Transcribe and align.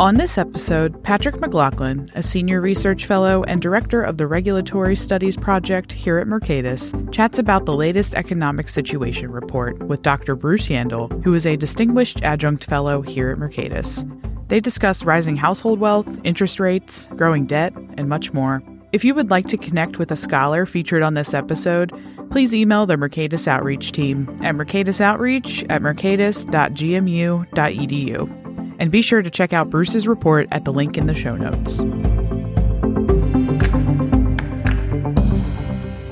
On 0.00 0.16
this 0.16 0.36
episode, 0.38 1.04
Patrick 1.04 1.38
McLaughlin, 1.42 2.10
a 2.14 2.22
senior 2.22 2.62
research 2.62 3.04
fellow 3.04 3.44
and 3.44 3.60
director 3.60 4.00
of 4.00 4.16
the 4.16 4.26
Regulatory 4.26 4.96
Studies 4.96 5.36
Project 5.36 5.92
here 5.92 6.16
at 6.16 6.26
Mercatus, 6.26 6.94
chats 7.12 7.38
about 7.38 7.66
the 7.66 7.74
latest 7.74 8.14
economic 8.14 8.70
situation 8.70 9.30
report 9.30 9.78
with 9.82 10.00
Dr. 10.00 10.36
Bruce 10.36 10.68
Yandle, 10.68 11.22
who 11.22 11.34
is 11.34 11.44
a 11.44 11.56
distinguished 11.56 12.22
adjunct 12.22 12.64
fellow 12.64 13.02
here 13.02 13.30
at 13.30 13.36
Mercatus. 13.36 14.06
They 14.48 14.58
discuss 14.58 15.04
rising 15.04 15.36
household 15.36 15.80
wealth, 15.80 16.18
interest 16.24 16.58
rates, 16.58 17.10
growing 17.16 17.44
debt, 17.44 17.74
and 17.98 18.08
much 18.08 18.32
more. 18.32 18.62
If 18.92 19.04
you 19.04 19.14
would 19.14 19.28
like 19.28 19.48
to 19.48 19.58
connect 19.58 19.98
with 19.98 20.10
a 20.10 20.16
scholar 20.16 20.64
featured 20.64 21.02
on 21.02 21.12
this 21.12 21.34
episode, 21.34 21.92
please 22.30 22.54
email 22.54 22.86
the 22.86 22.96
Mercatus 22.96 23.46
Outreach 23.46 23.92
team 23.92 24.34
at 24.40 24.54
mercatusoutreach 24.54 25.66
at 25.68 25.82
mercatus.gmu.edu. 25.82 28.49
And 28.80 28.90
be 28.90 29.02
sure 29.02 29.20
to 29.20 29.30
check 29.30 29.52
out 29.52 29.68
Bruce's 29.68 30.08
report 30.08 30.48
at 30.50 30.64
the 30.64 30.72
link 30.72 30.96
in 30.96 31.06
the 31.06 31.14
show 31.14 31.36
notes. 31.36 31.80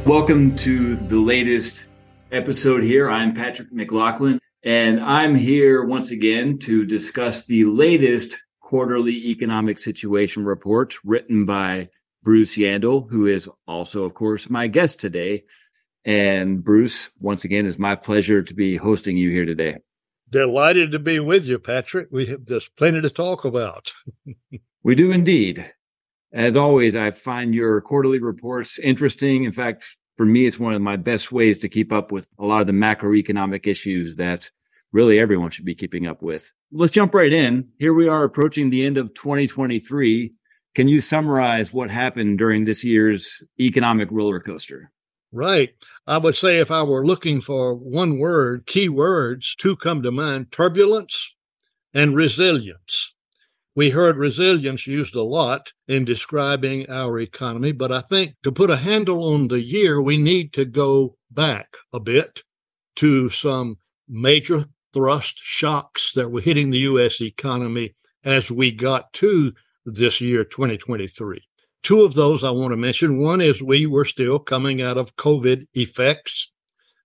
Welcome 0.04 0.54
to 0.56 0.96
the 0.96 1.18
latest 1.18 1.86
episode 2.30 2.82
here. 2.82 3.08
I'm 3.08 3.32
Patrick 3.32 3.72
McLaughlin, 3.72 4.38
and 4.62 5.00
I'm 5.00 5.34
here 5.34 5.82
once 5.82 6.10
again 6.10 6.58
to 6.58 6.84
discuss 6.84 7.46
the 7.46 7.64
latest 7.64 8.36
quarterly 8.60 9.28
economic 9.30 9.78
situation 9.78 10.44
report 10.44 10.96
written 11.04 11.46
by 11.46 11.88
Bruce 12.22 12.58
Yandle, 12.58 13.08
who 13.08 13.24
is 13.24 13.48
also, 13.66 14.04
of 14.04 14.12
course, 14.12 14.50
my 14.50 14.66
guest 14.66 15.00
today. 15.00 15.44
And 16.04 16.62
Bruce, 16.62 17.08
once 17.18 17.44
again, 17.44 17.64
it's 17.64 17.78
my 17.78 17.94
pleasure 17.94 18.42
to 18.42 18.54
be 18.54 18.76
hosting 18.76 19.16
you 19.16 19.30
here 19.30 19.46
today. 19.46 19.78
Delighted 20.30 20.92
to 20.92 20.98
be 20.98 21.20
with 21.20 21.46
you, 21.46 21.58
Patrick. 21.58 22.08
We 22.10 22.26
have 22.26 22.44
just 22.44 22.76
plenty 22.76 23.00
to 23.00 23.10
talk 23.10 23.44
about. 23.44 23.92
we 24.82 24.94
do 24.94 25.10
indeed. 25.10 25.72
As 26.32 26.56
always, 26.56 26.94
I 26.94 27.10
find 27.10 27.54
your 27.54 27.80
quarterly 27.80 28.18
reports 28.18 28.78
interesting. 28.78 29.44
In 29.44 29.52
fact, 29.52 29.96
for 30.18 30.26
me, 30.26 30.46
it's 30.46 30.58
one 30.58 30.74
of 30.74 30.82
my 30.82 30.96
best 30.96 31.32
ways 31.32 31.58
to 31.58 31.68
keep 31.68 31.92
up 31.92 32.12
with 32.12 32.28
a 32.38 32.44
lot 32.44 32.60
of 32.60 32.66
the 32.66 32.72
macroeconomic 32.74 33.66
issues 33.66 34.16
that 34.16 34.50
really 34.92 35.18
everyone 35.18 35.50
should 35.50 35.64
be 35.64 35.74
keeping 35.74 36.06
up 36.06 36.22
with. 36.22 36.52
Let's 36.72 36.92
jump 36.92 37.14
right 37.14 37.32
in. 37.32 37.68
Here 37.78 37.94
we 37.94 38.08
are 38.08 38.24
approaching 38.24 38.68
the 38.68 38.84
end 38.84 38.98
of 38.98 39.14
2023. 39.14 40.32
Can 40.74 40.88
you 40.88 41.00
summarize 41.00 41.72
what 41.72 41.90
happened 41.90 42.38
during 42.38 42.64
this 42.64 42.84
year's 42.84 43.42
economic 43.58 44.10
roller 44.10 44.40
coaster? 44.40 44.90
Right. 45.30 45.70
I 46.06 46.18
would 46.18 46.34
say 46.34 46.58
if 46.58 46.70
I 46.70 46.82
were 46.82 47.04
looking 47.04 47.40
for 47.40 47.74
one 47.74 48.18
word, 48.18 48.66
key 48.66 48.88
words, 48.88 49.54
two 49.54 49.76
come 49.76 50.02
to 50.02 50.10
mind 50.10 50.50
turbulence 50.50 51.34
and 51.92 52.16
resilience. 52.16 53.14
We 53.74 53.90
heard 53.90 54.16
resilience 54.16 54.86
used 54.86 55.14
a 55.14 55.22
lot 55.22 55.72
in 55.86 56.04
describing 56.04 56.88
our 56.90 57.20
economy, 57.20 57.72
but 57.72 57.92
I 57.92 58.00
think 58.00 58.34
to 58.42 58.50
put 58.50 58.70
a 58.70 58.76
handle 58.76 59.22
on 59.34 59.48
the 59.48 59.60
year, 59.60 60.00
we 60.00 60.16
need 60.16 60.52
to 60.54 60.64
go 60.64 61.16
back 61.30 61.76
a 61.92 62.00
bit 62.00 62.42
to 62.96 63.28
some 63.28 63.76
major 64.08 64.64
thrust 64.92 65.38
shocks 65.38 66.12
that 66.14 66.30
were 66.30 66.40
hitting 66.40 66.70
the 66.70 66.78
U.S. 66.78 67.20
economy 67.20 67.94
as 68.24 68.50
we 68.50 68.72
got 68.72 69.12
to 69.12 69.52
this 69.84 70.20
year, 70.20 70.42
2023. 70.42 71.40
Two 71.82 72.04
of 72.04 72.14
those 72.14 72.44
I 72.44 72.50
want 72.50 72.72
to 72.72 72.76
mention. 72.76 73.18
One 73.18 73.40
is 73.40 73.62
we 73.62 73.86
were 73.86 74.04
still 74.04 74.38
coming 74.38 74.82
out 74.82 74.98
of 74.98 75.16
COVID 75.16 75.66
effects, 75.74 76.52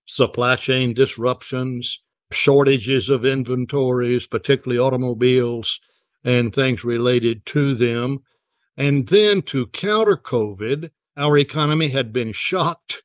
supply 0.06 0.56
chain 0.56 0.94
disruptions, 0.94 2.02
shortages 2.32 3.08
of 3.10 3.24
inventories, 3.24 4.26
particularly 4.26 4.78
automobiles 4.78 5.80
and 6.24 6.54
things 6.54 6.84
related 6.84 7.44
to 7.46 7.74
them. 7.74 8.18
And 8.76 9.06
then 9.08 9.42
to 9.42 9.66
counter 9.68 10.16
COVID, 10.16 10.90
our 11.16 11.38
economy 11.38 11.88
had 11.88 12.12
been 12.12 12.32
shocked 12.32 13.02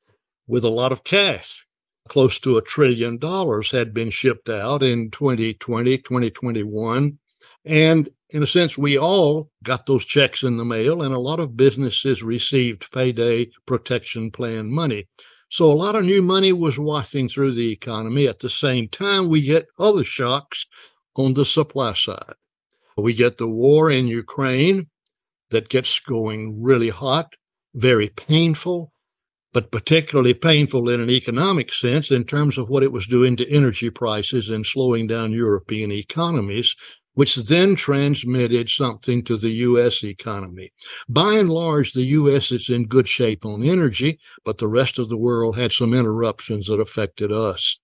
with 0.47 0.63
a 0.63 0.69
lot 0.69 0.91
of 0.91 1.03
cash. 1.03 1.65
Close 2.07 2.39
to 2.39 2.57
a 2.57 2.61
trillion 2.61 3.17
dollars 3.19 3.71
had 3.71 3.93
been 3.93 4.09
shipped 4.09 4.49
out 4.49 4.81
in 4.81 5.11
2020, 5.11 5.97
2021. 5.99 7.19
And 7.65 8.09
in 8.31 8.43
a 8.43 8.47
sense, 8.47 8.77
we 8.77 8.97
all 8.97 9.49
got 9.63 9.85
those 9.85 10.05
checks 10.05 10.43
in 10.43 10.57
the 10.57 10.65
mail, 10.65 11.01
and 11.01 11.13
a 11.13 11.19
lot 11.19 11.39
of 11.39 11.57
businesses 11.57 12.21
received 12.23 12.91
payday 12.91 13.49
protection 13.65 14.29
plan 14.29 14.71
money. 14.71 15.07
So 15.49 15.65
a 15.65 15.73
lot 15.73 15.95
of 15.95 16.05
new 16.05 16.21
money 16.21 16.53
was 16.53 16.79
wafting 16.79 17.27
through 17.27 17.53
the 17.53 17.71
economy. 17.71 18.27
At 18.27 18.39
the 18.39 18.49
same 18.49 18.87
time, 18.87 19.29
we 19.29 19.41
get 19.41 19.65
other 19.79 20.03
shocks 20.03 20.67
on 21.15 21.33
the 21.33 21.45
supply 21.45 21.93
side. 21.93 22.35
We 22.95 23.13
get 23.13 23.39
the 23.39 23.47
war 23.49 23.89
in 23.89 24.07
Ukraine 24.07 24.87
that 25.49 25.69
gets 25.69 25.99
going 25.99 26.61
really 26.61 26.89
hot, 26.89 27.33
very 27.73 28.09
painful, 28.09 28.91
but 29.53 29.71
particularly 29.71 30.35
painful 30.35 30.87
in 30.89 31.01
an 31.01 31.09
economic 31.09 31.73
sense 31.73 32.11
in 32.11 32.25
terms 32.25 32.59
of 32.59 32.69
what 32.69 32.83
it 32.83 32.91
was 32.91 33.07
doing 33.07 33.35
to 33.37 33.49
energy 33.51 33.89
prices 33.89 34.49
and 34.49 34.65
slowing 34.65 35.07
down 35.07 35.31
European 35.31 35.91
economies 35.91 36.75
which 37.19 37.35
then 37.35 37.75
transmitted 37.75 38.69
something 38.69 39.21
to 39.21 39.35
the 39.35 39.49
U.S. 39.49 40.05
economy. 40.05 40.71
By 41.09 41.33
and 41.33 41.49
large, 41.49 41.91
the 41.91 42.05
U.S. 42.19 42.49
is 42.49 42.69
in 42.69 42.85
good 42.85 43.09
shape 43.09 43.45
on 43.45 43.61
energy, 43.61 44.21
but 44.45 44.57
the 44.57 44.69
rest 44.69 44.97
of 44.97 45.09
the 45.09 45.17
world 45.17 45.57
had 45.57 45.73
some 45.73 45.93
interruptions 45.93 46.67
that 46.67 46.79
affected 46.79 47.29
us. 47.29 47.77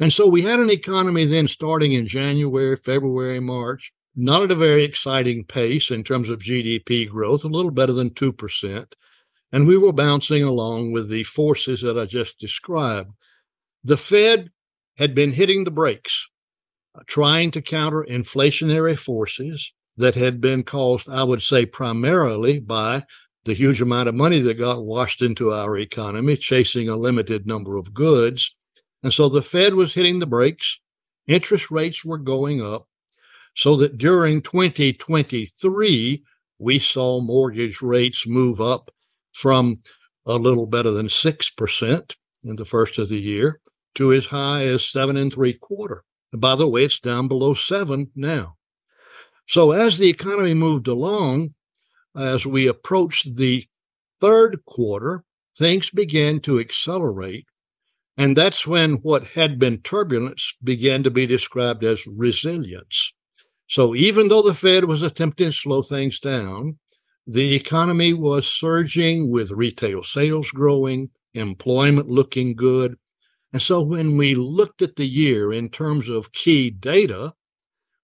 And 0.00 0.12
so 0.12 0.26
we 0.26 0.42
had 0.42 0.58
an 0.58 0.70
economy 0.70 1.24
then 1.24 1.46
starting 1.46 1.92
in 1.92 2.08
January, 2.08 2.74
February, 2.74 3.38
March, 3.38 3.92
not 4.16 4.42
at 4.42 4.50
a 4.50 4.56
very 4.56 4.82
exciting 4.82 5.44
pace 5.44 5.92
in 5.92 6.02
terms 6.02 6.28
of 6.28 6.40
GDP 6.40 7.08
growth, 7.08 7.44
a 7.44 7.46
little 7.46 7.70
better 7.70 7.92
than 7.92 8.10
2%. 8.10 8.92
And 9.52 9.68
we 9.68 9.78
were 9.78 9.92
bouncing 9.92 10.42
along 10.42 10.90
with 10.90 11.08
the 11.08 11.22
forces 11.22 11.80
that 11.82 11.96
I 11.96 12.06
just 12.06 12.40
described. 12.40 13.12
The 13.84 13.96
Fed 13.96 14.50
had 14.98 15.14
been 15.14 15.30
hitting 15.30 15.62
the 15.62 15.70
brakes 15.70 16.28
Uh, 16.92 17.02
trying 17.06 17.52
to 17.52 17.62
counter 17.62 18.04
inflationary 18.10 18.98
forces 18.98 19.72
that 19.96 20.16
had 20.16 20.40
been 20.40 20.64
caused, 20.64 21.08
I 21.08 21.22
would 21.22 21.40
say, 21.40 21.64
primarily 21.64 22.58
by 22.58 23.04
the 23.44 23.54
huge 23.54 23.80
amount 23.80 24.08
of 24.08 24.14
money 24.16 24.40
that 24.40 24.54
got 24.54 24.84
washed 24.84 25.22
into 25.22 25.52
our 25.52 25.78
economy, 25.78 26.36
chasing 26.36 26.88
a 26.88 26.96
limited 26.96 27.46
number 27.46 27.76
of 27.76 27.94
goods. 27.94 28.56
And 29.04 29.12
so 29.12 29.28
the 29.28 29.40
Fed 29.40 29.74
was 29.74 29.94
hitting 29.94 30.18
the 30.18 30.26
brakes, 30.26 30.80
interest 31.28 31.70
rates 31.70 32.04
were 32.04 32.18
going 32.18 32.60
up, 32.60 32.88
so 33.54 33.76
that 33.76 33.96
during 33.96 34.42
2023, 34.42 36.24
we 36.58 36.78
saw 36.78 37.20
mortgage 37.20 37.80
rates 37.80 38.26
move 38.26 38.60
up 38.60 38.90
from 39.32 39.78
a 40.26 40.34
little 40.34 40.66
better 40.66 40.90
than 40.90 41.06
6% 41.06 42.16
in 42.44 42.56
the 42.56 42.64
first 42.64 42.98
of 42.98 43.08
the 43.08 43.18
year 43.18 43.60
to 43.94 44.12
as 44.12 44.26
high 44.26 44.64
as 44.64 44.84
seven 44.84 45.16
and 45.16 45.32
three 45.32 45.54
quarter. 45.54 46.04
By 46.32 46.54
the 46.54 46.68
way, 46.68 46.84
it's 46.84 47.00
down 47.00 47.28
below 47.28 47.54
seven 47.54 48.10
now. 48.14 48.56
So 49.46 49.72
as 49.72 49.98
the 49.98 50.08
economy 50.08 50.54
moved 50.54 50.86
along, 50.86 51.54
as 52.16 52.46
we 52.46 52.66
approached 52.66 53.36
the 53.36 53.66
third 54.20 54.64
quarter, 54.64 55.24
things 55.56 55.90
began 55.90 56.40
to 56.40 56.60
accelerate. 56.60 57.46
And 58.16 58.36
that's 58.36 58.66
when 58.66 58.94
what 58.96 59.28
had 59.28 59.58
been 59.58 59.78
turbulence 59.78 60.54
began 60.62 61.02
to 61.02 61.10
be 61.10 61.26
described 61.26 61.82
as 61.84 62.06
resilience. 62.06 63.12
So 63.66 63.94
even 63.94 64.28
though 64.28 64.42
the 64.42 64.54
Fed 64.54 64.84
was 64.84 65.02
attempting 65.02 65.46
to 65.46 65.52
slow 65.52 65.82
things 65.82 66.20
down, 66.20 66.78
the 67.26 67.54
economy 67.54 68.12
was 68.12 68.48
surging 68.48 69.30
with 69.30 69.52
retail 69.52 70.02
sales 70.02 70.50
growing, 70.50 71.10
employment 71.34 72.08
looking 72.08 72.54
good, 72.54 72.96
and 73.52 73.60
so 73.60 73.82
when 73.82 74.16
we 74.16 74.34
looked 74.34 74.80
at 74.80 74.96
the 74.96 75.06
year 75.06 75.52
in 75.52 75.70
terms 75.70 76.08
of 76.08 76.32
key 76.32 76.70
data, 76.70 77.34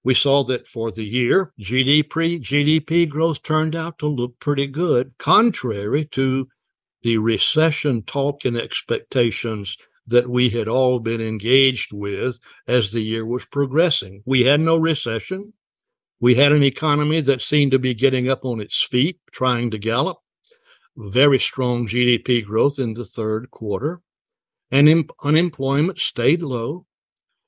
we 0.02 0.14
saw 0.14 0.44
that 0.44 0.66
for 0.66 0.90
the 0.90 1.04
year, 1.04 1.52
GDP, 1.60 2.40
GDP 2.40 3.08
growth 3.08 3.42
turned 3.42 3.76
out 3.76 3.98
to 3.98 4.06
look 4.06 4.38
pretty 4.40 4.66
good, 4.66 5.14
contrary 5.18 6.04
to 6.06 6.48
the 7.02 7.18
recession 7.18 8.02
talk 8.02 8.44
and 8.44 8.56
expectations 8.56 9.76
that 10.08 10.28
we 10.28 10.48
had 10.48 10.68
all 10.68 10.98
been 11.00 11.20
engaged 11.20 11.92
with 11.92 12.38
as 12.66 12.92
the 12.92 13.00
year 13.00 13.24
was 13.26 13.46
progressing. 13.46 14.22
We 14.24 14.44
had 14.44 14.60
no 14.60 14.76
recession. 14.76 15.52
We 16.20 16.36
had 16.36 16.52
an 16.52 16.62
economy 16.62 17.20
that 17.22 17.42
seemed 17.42 17.72
to 17.72 17.78
be 17.78 17.94
getting 17.94 18.28
up 18.28 18.44
on 18.44 18.60
its 18.60 18.84
feet, 18.84 19.20
trying 19.32 19.70
to 19.72 19.78
gallop. 19.78 20.18
Very 20.96 21.38
strong 21.38 21.86
GDP 21.86 22.44
growth 22.44 22.78
in 22.78 22.94
the 22.94 23.04
third 23.04 23.50
quarter 23.50 24.00
and 24.70 25.10
unemployment 25.22 25.98
stayed 25.98 26.42
low. 26.42 26.86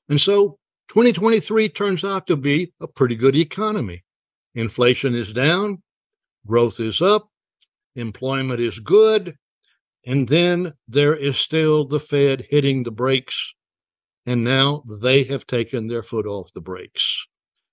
And 0.07 0.19
so 0.19 0.57
2023 0.89 1.69
turns 1.69 2.03
out 2.03 2.27
to 2.27 2.35
be 2.35 2.73
a 2.81 2.87
pretty 2.87 3.15
good 3.15 3.35
economy. 3.35 4.03
Inflation 4.55 5.13
is 5.13 5.31
down, 5.31 5.83
growth 6.47 6.79
is 6.79 7.01
up, 7.01 7.29
employment 7.95 8.59
is 8.59 8.79
good, 8.79 9.35
and 10.05 10.27
then 10.27 10.73
there 10.87 11.15
is 11.15 11.37
still 11.37 11.85
the 11.85 11.99
Fed 11.99 12.47
hitting 12.49 12.83
the 12.83 12.91
brakes. 12.91 13.53
And 14.25 14.43
now 14.43 14.83
they 14.87 15.23
have 15.25 15.45
taken 15.45 15.87
their 15.87 16.03
foot 16.03 16.25
off 16.25 16.51
the 16.53 16.61
brakes. 16.61 17.27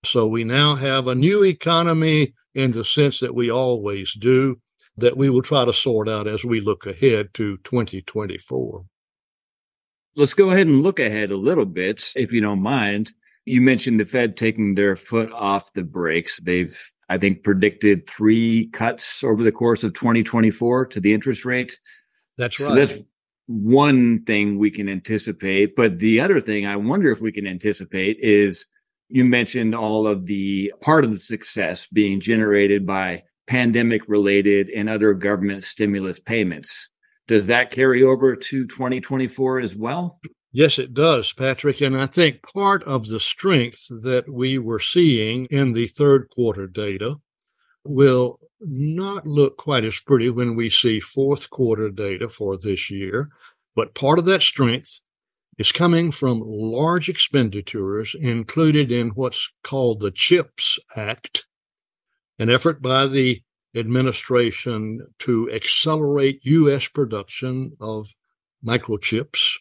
So 0.04 0.26
we 0.26 0.44
now 0.44 0.74
have 0.74 1.08
a 1.08 1.14
new 1.14 1.44
economy 1.44 2.34
in 2.54 2.70
the 2.72 2.84
sense 2.84 3.20
that 3.20 3.34
we 3.34 3.50
always 3.50 4.14
do, 4.14 4.60
that 4.96 5.16
we 5.16 5.30
will 5.30 5.42
try 5.42 5.64
to 5.64 5.72
sort 5.72 6.08
out 6.08 6.26
as 6.26 6.44
we 6.44 6.60
look 6.60 6.86
ahead 6.86 7.34
to 7.34 7.56
2024. 7.58 8.84
Let's 10.16 10.34
go 10.34 10.50
ahead 10.50 10.66
and 10.66 10.82
look 10.82 10.98
ahead 10.98 11.30
a 11.30 11.36
little 11.36 11.66
bit, 11.66 12.12
if 12.16 12.32
you 12.32 12.40
don't 12.40 12.62
mind. 12.62 13.12
You 13.44 13.60
mentioned 13.60 14.00
the 14.00 14.06
Fed 14.06 14.36
taking 14.36 14.74
their 14.74 14.96
foot 14.96 15.30
off 15.30 15.72
the 15.74 15.84
brakes. 15.84 16.40
They've, 16.40 16.76
I 17.08 17.18
think, 17.18 17.44
predicted 17.44 18.08
three 18.08 18.68
cuts 18.68 19.22
over 19.22 19.42
the 19.42 19.52
course 19.52 19.84
of 19.84 19.92
2024 19.92 20.86
to 20.86 21.00
the 21.00 21.12
interest 21.12 21.44
rate. 21.44 21.78
That's 22.38 22.58
right. 22.58 22.68
So 22.68 22.74
that's 22.74 22.98
one 23.46 24.24
thing 24.24 24.58
we 24.58 24.70
can 24.70 24.88
anticipate. 24.88 25.76
But 25.76 25.98
the 25.98 26.20
other 26.20 26.40
thing 26.40 26.66
I 26.66 26.76
wonder 26.76 27.10
if 27.12 27.20
we 27.20 27.30
can 27.30 27.46
anticipate 27.46 28.18
is 28.20 28.66
you 29.08 29.24
mentioned 29.24 29.74
all 29.74 30.06
of 30.06 30.26
the 30.26 30.72
part 30.80 31.04
of 31.04 31.10
the 31.10 31.18
success 31.18 31.86
being 31.86 32.20
generated 32.20 32.86
by 32.86 33.22
pandemic 33.46 34.02
related 34.08 34.70
and 34.70 34.88
other 34.88 35.14
government 35.14 35.62
stimulus 35.64 36.18
payments. 36.18 36.90
Does 37.28 37.46
that 37.48 37.70
carry 37.70 38.02
over 38.02 38.36
to 38.36 38.66
2024 38.66 39.60
as 39.60 39.76
well? 39.76 40.20
Yes, 40.52 40.78
it 40.78 40.94
does, 40.94 41.32
Patrick. 41.32 41.80
And 41.80 41.96
I 41.96 42.06
think 42.06 42.42
part 42.42 42.82
of 42.84 43.06
the 43.06 43.20
strength 43.20 43.86
that 43.90 44.24
we 44.28 44.58
were 44.58 44.78
seeing 44.78 45.46
in 45.46 45.72
the 45.72 45.86
third 45.86 46.28
quarter 46.30 46.66
data 46.66 47.16
will 47.84 48.38
not 48.60 49.26
look 49.26 49.56
quite 49.58 49.84
as 49.84 50.00
pretty 50.00 50.30
when 50.30 50.56
we 50.56 50.70
see 50.70 50.98
fourth 50.98 51.50
quarter 51.50 51.90
data 51.90 52.28
for 52.28 52.56
this 52.56 52.90
year. 52.90 53.28
But 53.74 53.94
part 53.94 54.18
of 54.18 54.24
that 54.26 54.42
strength 54.42 55.00
is 55.58 55.72
coming 55.72 56.10
from 56.10 56.42
large 56.44 57.08
expenditures 57.08 58.14
included 58.18 58.92
in 58.92 59.10
what's 59.10 59.50
called 59.62 60.00
the 60.00 60.10
CHIPS 60.10 60.78
Act, 60.94 61.46
an 62.38 62.50
effort 62.50 62.80
by 62.80 63.06
the 63.06 63.42
administration 63.76 65.06
to 65.18 65.50
accelerate 65.52 66.44
U.S. 66.44 66.88
production 66.88 67.76
of 67.80 68.14
microchips, 68.64 69.58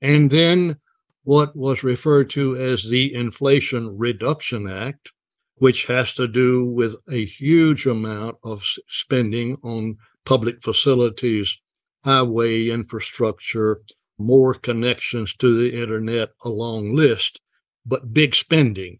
and 0.00 0.30
then 0.30 0.76
what 1.24 1.54
was 1.54 1.84
referred 1.84 2.30
to 2.30 2.56
as 2.56 2.88
the 2.88 3.14
Inflation 3.14 3.98
Reduction 3.98 4.68
Act, 4.68 5.12
which 5.56 5.86
has 5.86 6.14
to 6.14 6.26
do 6.26 6.64
with 6.64 6.96
a 7.10 7.24
huge 7.24 7.86
amount 7.86 8.36
of 8.42 8.64
spending 8.88 9.56
on 9.62 9.96
public 10.24 10.62
facilities, 10.62 11.60
highway 12.04 12.68
infrastructure, 12.68 13.82
more 14.18 14.54
connections 14.54 15.34
to 15.34 15.58
the 15.58 15.80
internet, 15.80 16.30
a 16.42 16.48
long 16.48 16.94
list, 16.94 17.40
but 17.84 18.14
big 18.14 18.34
spending. 18.34 18.98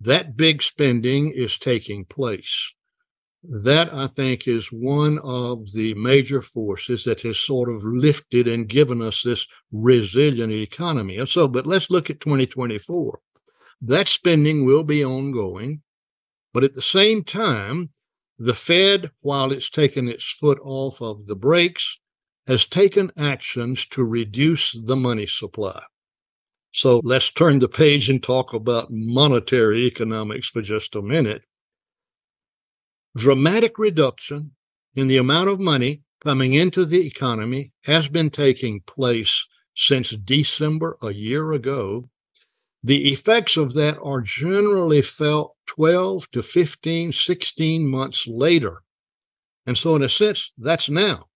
That 0.00 0.36
big 0.36 0.62
spending 0.62 1.32
is 1.32 1.58
taking 1.58 2.04
place 2.04 2.72
that 3.44 3.94
I 3.94 4.08
think 4.08 4.48
is 4.48 4.72
one 4.72 5.18
of 5.20 5.72
the 5.72 5.94
major 5.94 6.42
forces 6.42 7.04
that 7.04 7.20
has 7.22 7.38
sort 7.38 7.70
of 7.70 7.84
lifted 7.84 8.48
and 8.48 8.68
given 8.68 9.00
us 9.00 9.22
this 9.22 9.46
resilient 9.70 10.52
economy. 10.52 11.18
And 11.18 11.28
so, 11.28 11.46
but 11.46 11.66
let's 11.66 11.90
look 11.90 12.10
at 12.10 12.20
2024. 12.20 13.20
That 13.82 14.08
spending 14.08 14.64
will 14.64 14.82
be 14.82 15.04
ongoing, 15.04 15.82
but 16.52 16.64
at 16.64 16.74
the 16.74 16.82
same 16.82 17.22
time, 17.22 17.90
the 18.38 18.54
Fed, 18.54 19.10
while 19.20 19.52
it's 19.52 19.70
taken 19.70 20.08
its 20.08 20.32
foot 20.32 20.58
off 20.62 21.00
of 21.00 21.26
the 21.26 21.36
brakes, 21.36 21.98
has 22.46 22.66
taken 22.66 23.12
actions 23.16 23.86
to 23.86 24.02
reduce 24.02 24.72
the 24.72 24.96
money 24.96 25.26
supply. 25.26 25.82
So 26.72 27.00
let's 27.04 27.30
turn 27.30 27.58
the 27.58 27.68
page 27.68 28.10
and 28.10 28.22
talk 28.22 28.52
about 28.52 28.88
monetary 28.90 29.86
economics 29.86 30.48
for 30.48 30.62
just 30.62 30.94
a 30.94 31.02
minute 31.02 31.42
dramatic 33.16 33.78
reduction 33.78 34.52
in 34.94 35.08
the 35.08 35.16
amount 35.16 35.48
of 35.48 35.60
money 35.60 36.02
coming 36.20 36.52
into 36.52 36.84
the 36.84 37.06
economy 37.06 37.72
has 37.84 38.08
been 38.08 38.30
taking 38.30 38.80
place 38.80 39.46
since 39.76 40.10
December 40.10 40.96
a 41.02 41.12
year 41.12 41.52
ago. 41.52 42.08
The 42.82 43.10
effects 43.12 43.56
of 43.56 43.74
that 43.74 43.98
are 44.02 44.20
generally 44.20 45.02
felt 45.02 45.54
12 45.66 46.30
to 46.32 46.42
15, 46.42 47.12
16 47.12 47.88
months 47.88 48.26
later. 48.26 48.82
And 49.66 49.76
so, 49.76 49.96
in 49.96 50.02
a 50.02 50.08
sense, 50.08 50.52
that's 50.58 50.88
now. 50.88 51.26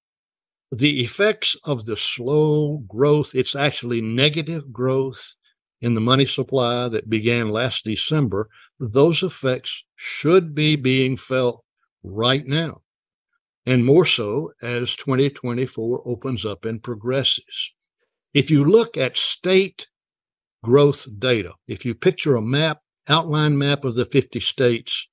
The 0.70 1.02
effects 1.04 1.56
of 1.64 1.84
the 1.84 1.96
slow 1.96 2.78
growth, 2.88 3.34
it's 3.34 3.54
actually 3.54 4.00
negative 4.00 4.72
growth 4.72 5.34
in 5.82 5.94
the 5.94 6.00
money 6.00 6.24
supply 6.24 6.88
that 6.88 7.10
began 7.10 7.50
last 7.50 7.84
December, 7.84 8.48
those 8.78 9.22
effects 9.22 9.84
should 9.96 10.54
be 10.54 10.76
being 10.76 11.16
felt 11.16 11.64
right 12.04 12.46
now, 12.46 12.80
and 13.66 13.84
more 13.84 14.04
so 14.04 14.52
as 14.62 14.94
2024 14.96 16.02
opens 16.06 16.46
up 16.46 16.64
and 16.64 16.82
progresses. 16.82 17.72
If 18.32 18.50
you 18.50 18.64
look 18.64 18.96
at 18.96 19.16
state 19.16 19.88
growth 20.62 21.06
data, 21.18 21.52
if 21.66 21.84
you 21.84 21.94
picture 21.96 22.36
a 22.36 22.42
map, 22.42 22.78
outline 23.08 23.58
map 23.58 23.84
of 23.84 23.94
the 23.94 24.04
50 24.04 24.38
states, 24.38 25.08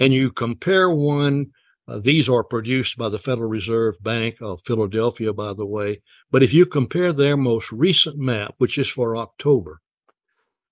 and 0.00 0.12
you 0.12 0.32
compare 0.32 0.90
one, 0.90 1.46
uh, 1.86 2.00
these 2.00 2.28
are 2.28 2.44
produced 2.44 2.98
by 2.98 3.08
the 3.08 3.18
Federal 3.18 3.48
Reserve 3.48 4.02
Bank 4.02 4.36
of 4.40 4.60
Philadelphia, 4.66 5.32
by 5.32 5.54
the 5.54 5.66
way. 5.66 6.02
But 6.30 6.42
if 6.42 6.52
you 6.52 6.66
compare 6.66 7.12
their 7.12 7.36
most 7.36 7.72
recent 7.72 8.18
map, 8.18 8.54
which 8.58 8.78
is 8.78 8.88
for 8.88 9.16
October, 9.16 9.80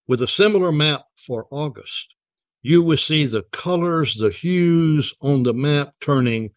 with 0.06 0.22
a 0.22 0.26
similar 0.26 0.72
map 0.72 1.04
for 1.16 1.46
August, 1.50 2.14
you 2.62 2.82
will 2.82 2.96
see 2.96 3.26
the 3.26 3.44
colors, 3.52 4.16
the 4.16 4.30
hues 4.30 5.14
on 5.20 5.42
the 5.42 5.54
map 5.54 5.94
turning 6.00 6.50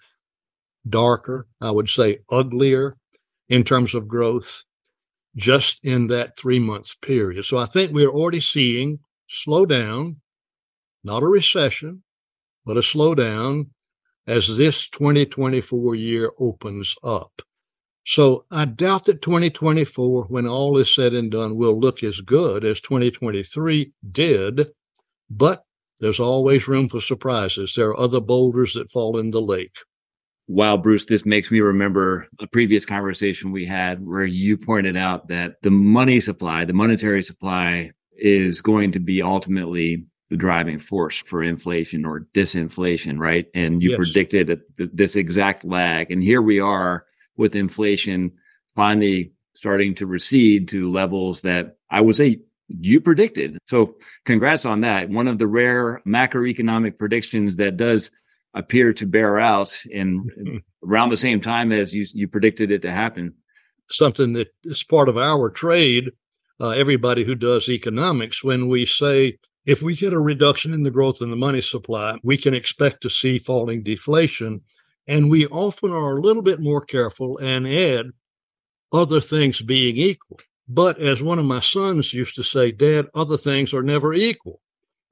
darker, 0.88 1.48
I 1.62 1.72
would 1.72 1.90
say 1.90 2.20
uglier 2.32 2.98
in 3.48 3.64
terms 3.64 3.94
of 3.94 4.08
growth 4.08 4.64
just 5.36 5.80
in 5.84 6.08
that 6.08 6.38
three 6.38 6.60
months 6.60 6.96
period. 6.96 7.46
So 7.46 7.58
I 7.58 7.66
think 7.66 7.92
we're 7.92 8.10
already 8.10 8.40
seeing 8.40 9.00
slow 9.28 9.66
down, 9.66 10.18
not 11.04 11.24
a 11.24 11.28
recession, 11.28 12.04
but 12.66 12.78
a 12.78 12.82
slowdown 12.82 13.70
as 14.28 14.58
this 14.58 14.90
2024 14.90 15.96
year 15.96 16.32
opens 16.40 16.96
up. 17.04 17.42
So 18.06 18.46
I 18.50 18.66
doubt 18.66 19.06
that 19.06 19.22
2024, 19.22 20.26
when 20.26 20.48
all 20.48 20.78
is 20.78 20.94
said 20.94 21.14
and 21.14 21.32
done, 21.32 21.56
will 21.56 21.80
look 21.80 22.04
as 22.04 22.22
good 22.22 22.66
as 22.66 22.82
2023 22.82 23.92
did, 24.12 24.70
but 25.30 25.64
there's 26.00 26.20
always 26.20 26.68
room 26.68 26.90
for 26.90 27.02
surprises. 27.02 27.74
There 27.76 27.90
are 27.90 28.00
other 28.00 28.22
boulders 28.22 28.74
that 28.74 28.90
fall 28.90 29.18
in 29.18 29.32
the 29.32 29.42
lake. 29.42 29.76
Wow, 30.48 30.78
Bruce, 30.78 31.06
this 31.06 31.26
makes 31.26 31.52
me 31.52 31.60
remember 31.60 32.28
a 32.40 32.48
previous 32.48 32.84
conversation 32.84 33.52
we 33.52 33.66
had 33.66 34.04
where 34.04 34.26
you 34.26 34.58
pointed 34.58 34.98
out 34.98 35.28
that 35.28 35.62
the 35.62 35.70
money 35.70 36.20
supply, 36.20 36.66
the 36.66 36.74
monetary 36.74 37.22
supply, 37.22 37.92
is 38.14 38.60
going 38.60 38.92
to 38.94 39.00
be 39.00 39.22
ultimately 39.22 40.06
the 40.30 40.38
driving 40.38 40.80
force 40.80 41.18
for 41.20 41.44
inflation 41.44 42.06
or 42.06 42.28
disinflation, 42.34 43.20
right? 43.20 43.46
And 43.54 43.84
you 43.84 43.92
yes. 43.92 43.98
predicted 43.98 44.60
this 44.78 45.16
exact 45.16 45.66
lag. 45.66 46.12
And 46.12 46.24
here 46.24 46.42
we 46.42 46.60
are 46.60 47.06
with 47.40 47.56
inflation 47.56 48.34
finally 48.76 49.32
starting 49.56 49.96
to 49.96 50.06
recede 50.06 50.68
to 50.68 50.92
levels 50.92 51.42
that 51.42 51.78
I 51.90 52.02
would 52.02 52.16
say 52.16 52.42
you 52.68 53.02
predicted. 53.02 53.58
So 53.66 53.96
congrats 54.26 54.66
on 54.66 54.82
that. 54.82 55.10
One 55.10 55.28
of 55.28 55.40
the 55.40 55.48
rare 55.48 56.02
macroeconomic 56.06 57.00
predictions 57.00 57.56
that 57.56 57.78
does 57.78 58.12
appear 58.54 58.94
to 58.94 59.06
bear 59.08 59.40
out 59.40 59.76
in 59.90 60.62
around 60.88 61.10
the 61.10 61.18
same 61.18 61.42
time 61.42 61.72
as 61.72 61.94
you, 61.94 62.06
you 62.14 62.28
predicted 62.28 62.72
it 62.72 62.82
to 62.84 62.92
happen. 62.92 63.34
Something 63.90 64.34
that 64.34 64.50
is 64.64 64.84
part 64.84 65.10
of 65.10 65.18
our 65.18 65.50
trade. 65.50 66.12
Uh, 66.62 66.70
everybody 66.70 67.24
who 67.24 67.36
does 67.36 67.70
economics, 67.70 68.44
when 68.44 68.68
we 68.68 68.86
say 68.86 69.38
if 69.66 69.82
we 69.82 69.96
get 69.96 70.14
a 70.14 70.20
reduction 70.20 70.74
in 70.74 70.84
the 70.84 70.92
growth 70.92 71.22
in 71.22 71.30
the 71.30 71.36
money 71.36 71.62
supply, 71.62 72.18
we 72.24 72.38
can 72.38 72.54
expect 72.54 73.02
to 73.02 73.10
see 73.10 73.40
falling 73.40 73.82
deflation. 73.84 74.62
And 75.10 75.28
we 75.28 75.48
often 75.48 75.92
are 75.92 76.18
a 76.18 76.22
little 76.22 76.44
bit 76.44 76.60
more 76.60 76.82
careful 76.82 77.40
and 77.40 77.68
add 77.68 78.12
other 78.94 79.20
things 79.20 79.60
being 79.60 79.98
equal. 79.98 80.40
But 80.68 81.00
as 81.00 81.24
one 81.24 81.40
of 81.40 81.46
my 81.46 81.62
sons 81.62 82.14
used 82.14 82.36
to 82.36 82.44
say, 82.44 82.72
Dad, 82.72 83.08
other 83.16 83.36
things 83.36 83.74
are 83.74 83.82
never 83.82 84.14
equal. 84.14 84.62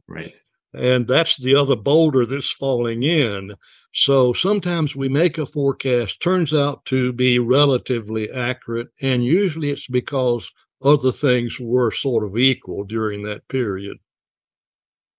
Right. 0.07 0.39
And 0.75 1.07
that's 1.07 1.37
the 1.37 1.55
other 1.55 1.75
boulder 1.75 2.27
that's 2.27 2.53
falling 2.53 3.01
in. 3.01 3.55
So 3.91 4.33
sometimes 4.33 4.95
we 4.95 5.09
make 5.09 5.39
a 5.39 5.47
forecast, 5.47 6.21
turns 6.21 6.53
out 6.53 6.85
to 6.85 7.11
be 7.11 7.39
relatively 7.39 8.29
accurate, 8.31 8.89
and 9.01 9.25
usually 9.25 9.71
it's 9.71 9.87
because 9.87 10.53
other 10.83 11.11
things 11.11 11.59
were 11.59 11.89
sort 11.89 12.23
of 12.23 12.37
equal 12.37 12.83
during 12.83 13.23
that 13.23 13.47
period. 13.47 13.97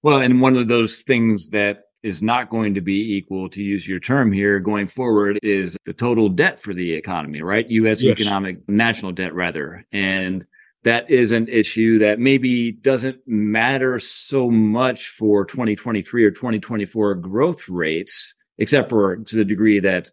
Well, 0.04 0.20
and 0.20 0.40
one 0.40 0.56
of 0.56 0.68
those 0.68 1.00
things 1.00 1.48
that 1.48 1.87
is 2.02 2.22
not 2.22 2.50
going 2.50 2.74
to 2.74 2.80
be 2.80 3.16
equal, 3.16 3.48
to 3.50 3.62
use 3.62 3.88
your 3.88 4.00
term 4.00 4.32
here, 4.32 4.60
going 4.60 4.86
forward 4.86 5.38
is 5.42 5.76
the 5.84 5.92
total 5.92 6.28
debt 6.28 6.58
for 6.58 6.72
the 6.72 6.94
economy, 6.94 7.42
right? 7.42 7.68
U.S. 7.70 8.02
Yes. 8.02 8.18
economic 8.18 8.68
national 8.68 9.12
debt, 9.12 9.34
rather. 9.34 9.84
And 9.92 10.46
that 10.84 11.10
is 11.10 11.32
an 11.32 11.48
issue 11.48 11.98
that 11.98 12.20
maybe 12.20 12.72
doesn't 12.72 13.18
matter 13.26 13.98
so 13.98 14.50
much 14.50 15.08
for 15.08 15.44
2023 15.44 16.24
or 16.24 16.30
2024 16.30 17.14
growth 17.16 17.68
rates, 17.68 18.34
except 18.58 18.88
for 18.88 19.16
to 19.16 19.36
the 19.36 19.44
degree 19.44 19.80
that 19.80 20.10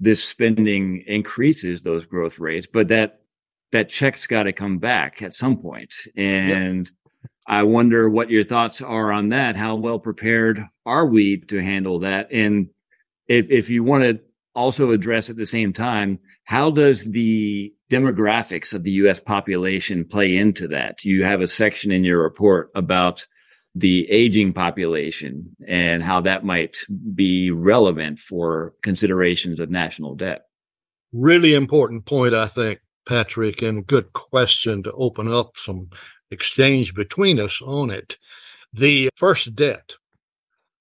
this 0.00 0.22
spending 0.22 1.04
increases 1.06 1.82
those 1.82 2.04
growth 2.06 2.38
rates, 2.38 2.66
but 2.66 2.88
that 2.88 3.20
that 3.70 3.88
check's 3.88 4.26
got 4.26 4.44
to 4.44 4.52
come 4.52 4.78
back 4.78 5.22
at 5.22 5.34
some 5.34 5.58
point. 5.58 5.94
And 6.16 6.86
yep. 6.86 7.07
I 7.48 7.62
wonder 7.62 8.10
what 8.10 8.30
your 8.30 8.44
thoughts 8.44 8.82
are 8.82 9.10
on 9.10 9.30
that. 9.30 9.56
How 9.56 9.74
well 9.74 9.98
prepared 9.98 10.66
are 10.84 11.06
we 11.06 11.38
to 11.46 11.62
handle 11.62 12.00
that? 12.00 12.28
And 12.30 12.68
if 13.26 13.50
if 13.50 13.70
you 13.70 13.82
want 13.82 14.04
to 14.04 14.20
also 14.54 14.90
address 14.90 15.30
at 15.30 15.36
the 15.36 15.46
same 15.46 15.72
time, 15.72 16.18
how 16.44 16.70
does 16.70 17.10
the 17.10 17.72
demographics 17.90 18.74
of 18.74 18.82
the 18.84 18.90
US 18.92 19.18
population 19.18 20.04
play 20.04 20.36
into 20.36 20.68
that? 20.68 21.04
You 21.04 21.24
have 21.24 21.40
a 21.40 21.46
section 21.46 21.90
in 21.90 22.04
your 22.04 22.22
report 22.22 22.70
about 22.74 23.26
the 23.74 24.10
aging 24.10 24.52
population 24.52 25.56
and 25.66 26.02
how 26.02 26.20
that 26.22 26.44
might 26.44 26.76
be 27.14 27.50
relevant 27.50 28.18
for 28.18 28.74
considerations 28.82 29.58
of 29.58 29.70
national 29.70 30.16
debt. 30.16 30.42
Really 31.12 31.54
important 31.54 32.04
point, 32.04 32.34
I 32.34 32.46
think, 32.46 32.80
Patrick, 33.06 33.62
and 33.62 33.86
good 33.86 34.12
question 34.12 34.82
to 34.82 34.92
open 34.92 35.32
up 35.32 35.56
some 35.56 35.90
exchange 36.30 36.94
between 36.94 37.40
us 37.40 37.60
on 37.62 37.90
it. 37.90 38.18
The 38.72 39.10
first 39.14 39.54
debt, 39.54 39.96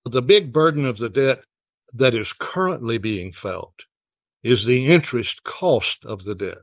the 0.06 0.22
big 0.22 0.52
burden 0.52 0.86
of 0.86 0.98
the 0.98 1.10
debt 1.10 1.44
that 1.94 2.14
is 2.14 2.34
currently 2.34 2.98
being 2.98 3.32
felt 3.32 3.86
is 4.44 4.66
the 4.66 4.86
interest 4.88 5.44
cost 5.44 6.06
of 6.06 6.24
the 6.24 6.36
debt. 6.36 6.60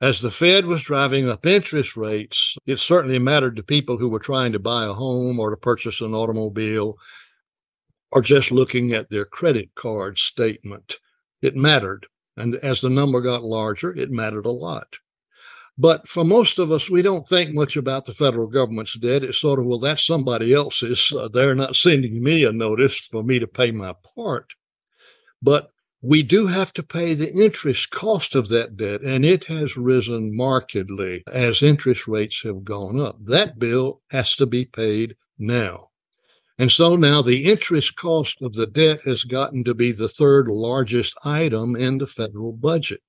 As 0.00 0.20
the 0.20 0.32
Fed 0.32 0.66
was 0.66 0.82
driving 0.82 1.28
up 1.28 1.46
interest 1.46 1.96
rates, 1.96 2.56
it 2.66 2.80
certainly 2.80 3.20
mattered 3.20 3.54
to 3.56 3.62
people 3.62 3.98
who 3.98 4.08
were 4.08 4.18
trying 4.18 4.52
to 4.52 4.58
buy 4.58 4.84
a 4.84 4.92
home 4.92 5.38
or 5.38 5.50
to 5.50 5.56
purchase 5.56 6.00
an 6.00 6.12
automobile 6.12 6.98
or 8.10 8.20
just 8.20 8.50
looking 8.50 8.92
at 8.92 9.10
their 9.10 9.24
credit 9.24 9.70
card 9.74 10.18
statement. 10.18 10.98
It 11.40 11.56
mattered. 11.56 12.06
And 12.36 12.56
as 12.56 12.80
the 12.80 12.90
number 12.90 13.20
got 13.20 13.44
larger, 13.44 13.94
it 13.94 14.10
mattered 14.10 14.46
a 14.46 14.50
lot. 14.50 14.98
But 15.82 16.06
for 16.06 16.24
most 16.24 16.60
of 16.60 16.70
us, 16.70 16.88
we 16.88 17.02
don't 17.02 17.26
think 17.26 17.52
much 17.52 17.76
about 17.76 18.04
the 18.04 18.12
federal 18.12 18.46
government's 18.46 18.94
debt. 18.94 19.24
It's 19.24 19.40
sort 19.40 19.58
of, 19.58 19.66
well, 19.66 19.80
that's 19.80 20.06
somebody 20.06 20.54
else's. 20.54 21.12
Uh, 21.12 21.26
they're 21.26 21.56
not 21.56 21.74
sending 21.74 22.22
me 22.22 22.44
a 22.44 22.52
notice 22.52 23.00
for 23.00 23.24
me 23.24 23.40
to 23.40 23.48
pay 23.48 23.72
my 23.72 23.92
part. 24.14 24.54
But 25.42 25.70
we 26.00 26.22
do 26.22 26.46
have 26.46 26.72
to 26.74 26.84
pay 26.84 27.14
the 27.14 27.32
interest 27.32 27.90
cost 27.90 28.36
of 28.36 28.46
that 28.46 28.76
debt, 28.76 29.02
and 29.02 29.24
it 29.24 29.46
has 29.46 29.76
risen 29.76 30.36
markedly 30.36 31.24
as 31.26 31.64
interest 31.64 32.06
rates 32.06 32.44
have 32.44 32.62
gone 32.62 33.00
up. 33.00 33.16
That 33.20 33.58
bill 33.58 34.02
has 34.12 34.36
to 34.36 34.46
be 34.46 34.64
paid 34.64 35.16
now. 35.36 35.88
And 36.60 36.70
so 36.70 36.94
now 36.94 37.22
the 37.22 37.46
interest 37.50 37.96
cost 37.96 38.40
of 38.40 38.52
the 38.52 38.68
debt 38.68 39.00
has 39.04 39.24
gotten 39.24 39.64
to 39.64 39.74
be 39.74 39.90
the 39.90 40.06
third 40.06 40.46
largest 40.46 41.16
item 41.24 41.74
in 41.74 41.98
the 41.98 42.06
federal 42.06 42.52
budget. 42.52 43.00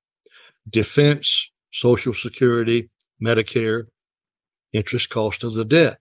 Defense, 0.67 1.51
Social 1.73 2.13
Security, 2.13 2.89
Medicare, 3.21 3.85
interest 4.73 5.09
cost 5.09 5.43
of 5.43 5.55
the 5.55 5.65
debt. 5.65 5.97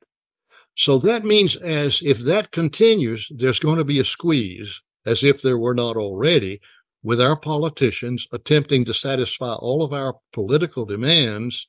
So 0.74 0.98
that 0.98 1.24
means 1.24 1.56
as 1.56 2.02
if 2.02 2.18
that 2.20 2.50
continues, 2.50 3.30
there's 3.34 3.58
going 3.58 3.78
to 3.78 3.84
be 3.84 3.98
a 3.98 4.04
squeeze, 4.04 4.82
as 5.06 5.24
if 5.24 5.40
there 5.40 5.58
were 5.58 5.74
not 5.74 5.96
already, 5.96 6.60
with 7.02 7.20
our 7.20 7.36
politicians 7.36 8.28
attempting 8.32 8.84
to 8.84 8.94
satisfy 8.94 9.54
all 9.54 9.82
of 9.82 9.92
our 9.92 10.16
political 10.32 10.84
demands, 10.84 11.68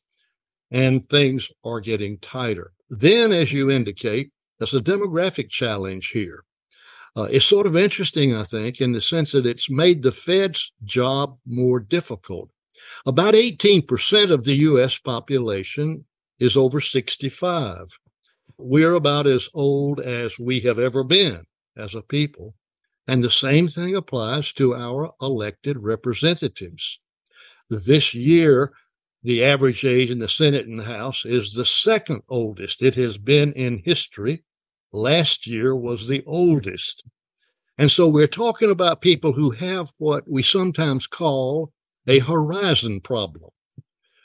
and 0.69 1.07
things 1.09 1.49
are 1.63 1.79
getting 1.79 2.17
tighter. 2.19 2.73
Then, 2.89 3.31
as 3.31 3.53
you 3.53 3.71
indicate, 3.71 4.31
there's 4.59 4.73
a 4.73 4.81
demographic 4.81 5.49
challenge 5.49 6.09
here. 6.09 6.43
Uh, 7.15 7.23
it's 7.23 7.45
sort 7.45 7.67
of 7.67 7.77
interesting, 7.77 8.35
I 8.35 8.43
think, 8.43 8.81
in 8.81 8.91
the 8.91 9.01
sense 9.01 9.31
that 9.31 9.45
it's 9.45 9.69
made 9.69 10.03
the 10.03 10.11
Fed's 10.11 10.73
job 10.83 11.37
more 11.45 11.79
difficult. 11.79 12.49
About 13.05 13.33
18% 13.33 14.31
of 14.31 14.43
the 14.43 14.55
U.S. 14.55 14.99
population 14.99 16.05
is 16.39 16.57
over 16.57 16.79
65. 16.81 17.99
We're 18.57 18.93
about 18.93 19.27
as 19.27 19.49
old 19.53 19.99
as 19.99 20.39
we 20.39 20.59
have 20.61 20.79
ever 20.79 21.03
been 21.03 21.45
as 21.77 21.95
a 21.95 22.01
people. 22.01 22.55
And 23.07 23.23
the 23.23 23.31
same 23.31 23.67
thing 23.67 23.95
applies 23.95 24.53
to 24.53 24.75
our 24.75 25.11
elected 25.21 25.77
representatives. 25.79 26.99
This 27.69 28.13
year, 28.13 28.73
the 29.23 29.43
average 29.43 29.85
age 29.85 30.11
in 30.11 30.19
the 30.19 30.29
Senate 30.29 30.67
and 30.67 30.79
the 30.79 30.85
House 30.85 31.25
is 31.25 31.53
the 31.53 31.65
second 31.65 32.21
oldest 32.29 32.81
it 32.81 32.95
has 32.95 33.17
been 33.17 33.53
in 33.53 33.81
history. 33.83 34.43
Last 34.91 35.47
year 35.47 35.75
was 35.75 36.07
the 36.07 36.23
oldest. 36.25 37.03
And 37.77 37.89
so 37.89 38.07
we're 38.07 38.27
talking 38.27 38.69
about 38.69 39.01
people 39.01 39.33
who 39.33 39.51
have 39.51 39.91
what 39.97 40.29
we 40.29 40.43
sometimes 40.43 41.07
call 41.07 41.71
a 42.07 42.19
horizon 42.19 43.01
problem. 43.01 43.51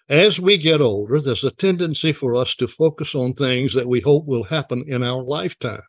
As 0.09 0.41
we 0.41 0.57
get 0.57 0.81
older, 0.81 1.21
there's 1.21 1.45
a 1.45 1.51
tendency 1.51 2.13
for 2.13 2.35
us 2.35 2.57
to 2.57 2.67
focus 2.67 3.15
on 3.15 3.35
things 3.35 3.75
that 3.75 3.89
we 3.89 4.01
hope 4.01 4.27
will 4.27 4.45
happen 4.45 4.85
in 4.87 5.03
our 5.03 5.23
lifetime. 5.23 5.83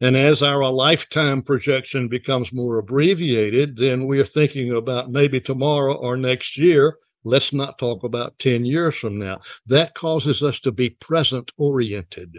And 0.00 0.16
as 0.16 0.42
our 0.42 0.70
lifetime 0.70 1.42
projection 1.42 2.08
becomes 2.08 2.52
more 2.52 2.78
abbreviated, 2.78 3.76
then 3.76 4.06
we're 4.06 4.24
thinking 4.24 4.70
about 4.70 5.10
maybe 5.10 5.40
tomorrow 5.40 5.94
or 5.94 6.16
next 6.16 6.58
year. 6.58 6.98
Let's 7.24 7.52
not 7.52 7.78
talk 7.78 8.04
about 8.04 8.38
10 8.38 8.64
years 8.64 8.96
from 8.96 9.18
now. 9.18 9.38
That 9.66 9.94
causes 9.94 10.42
us 10.42 10.60
to 10.60 10.72
be 10.72 10.90
present 10.90 11.52
oriented. 11.56 12.36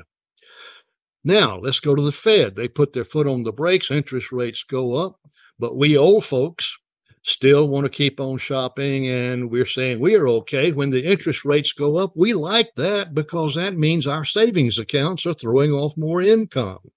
Now, 1.24 1.58
let's 1.58 1.79
go 1.79 1.96
to 1.96 2.01
the 2.01 2.12
Fed. 2.12 2.55
They 2.55 2.67
put 2.67 2.94
their 2.94 3.03
foot 3.03 3.27
on 3.27 3.44
the 3.44 3.51
brakes, 3.51 3.89
interest 3.89 4.32
rates 4.32 4.63
go 4.63 4.96
up, 4.96 5.20
but 5.58 5.75
we 5.75 5.98
old 5.98 6.24
folks 6.24 6.77
still 7.25 7.67
want 7.67 7.86
to 7.86 7.89
keep 7.89 8.20
on 8.20 8.38
shopping 8.38 9.08
and 9.08 9.50
we're 9.50 9.65
saying 9.65 10.00
we 10.00 10.15
are 10.15 10.27
okay 10.27 10.72
when 10.72 10.91
the 10.91 11.03
interest 11.03 11.44
rates 11.44 11.74
go 11.74 11.98
up. 11.98 12.13
We 12.15 12.34
like 12.34 12.72
that 12.75 13.13
because 13.15 13.55
that 13.55 13.75
means 13.75 14.05
our 14.05 14.24
savings 14.24 14.77
accounts 14.77 15.25
are 15.25 15.34
throwing 15.34 15.72
off 15.72 15.98
more 15.98 16.22
income. 16.22 16.91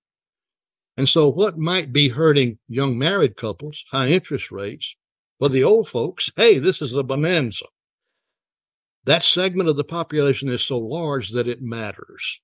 And 0.98 1.08
so, 1.08 1.28
what 1.28 1.58
might 1.58 1.92
be 1.92 2.08
hurting 2.08 2.58
young 2.66 2.98
married 2.98 3.36
couples, 3.36 3.84
high 3.90 4.08
interest 4.08 4.52
rates, 4.52 4.96
for 5.38 5.48
the 5.48 5.64
old 5.64 5.88
folks, 5.88 6.30
hey, 6.36 6.58
this 6.58 6.82
is 6.82 6.94
a 6.94 7.02
bonanza. 7.02 7.66
That 9.04 9.22
segment 9.22 9.68
of 9.68 9.76
the 9.76 9.84
population 9.84 10.48
is 10.50 10.62
so 10.62 10.78
large 10.78 11.30
that 11.30 11.48
it 11.48 11.62
matters. 11.62 12.40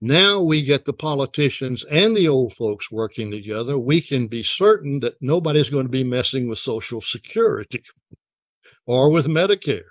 Now 0.00 0.40
we 0.40 0.62
get 0.62 0.86
the 0.86 0.92
politicians 0.92 1.84
and 1.84 2.16
the 2.16 2.28
old 2.28 2.54
folks 2.54 2.90
working 2.90 3.30
together. 3.30 3.78
We 3.78 4.00
can 4.00 4.28
be 4.28 4.42
certain 4.42 5.00
that 5.00 5.20
nobody's 5.20 5.68
going 5.68 5.84
to 5.84 5.90
be 5.90 6.04
messing 6.04 6.48
with 6.48 6.58
Social 6.58 7.00
Security 7.00 7.82
or 8.86 9.10
with 9.10 9.26
Medicare, 9.26 9.90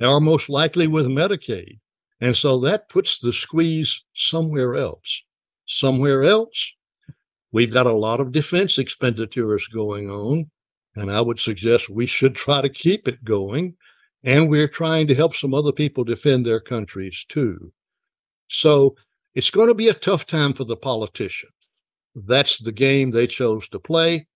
or 0.00 0.20
most 0.20 0.48
likely 0.48 0.88
with 0.88 1.06
Medicaid. 1.06 1.78
And 2.20 2.36
so 2.36 2.58
that 2.60 2.88
puts 2.88 3.18
the 3.18 3.32
squeeze 3.32 4.02
somewhere 4.12 4.74
else 4.74 5.22
somewhere 5.66 6.22
else. 6.24 6.74
We've 7.50 7.72
got 7.72 7.86
a 7.86 7.92
lot 7.92 8.20
of 8.20 8.32
defense 8.32 8.78
expenditures 8.78 9.66
going 9.66 10.08
on, 10.08 10.50
and 10.94 11.10
I 11.10 11.20
would 11.20 11.38
suggest 11.38 11.90
we 11.90 12.06
should 12.06 12.34
try 12.34 12.62
to 12.62 12.68
keep 12.68 13.08
it 13.08 13.24
going. 13.24 13.76
And 14.24 14.48
we're 14.48 14.68
trying 14.68 15.08
to 15.08 15.16
help 15.16 15.34
some 15.34 15.52
other 15.52 15.72
people 15.72 16.04
defend 16.04 16.46
their 16.46 16.60
countries 16.60 17.26
too. 17.28 17.72
So 18.48 18.94
it's 19.34 19.50
going 19.50 19.68
to 19.68 19.74
be 19.74 19.88
a 19.88 19.94
tough 19.94 20.26
time 20.26 20.52
for 20.52 20.64
the 20.64 20.76
politicians. 20.76 21.52
That's 22.14 22.58
the 22.58 22.72
game 22.72 23.10
they 23.10 23.26
chose 23.26 23.68
to 23.68 23.78
play, 23.78 24.26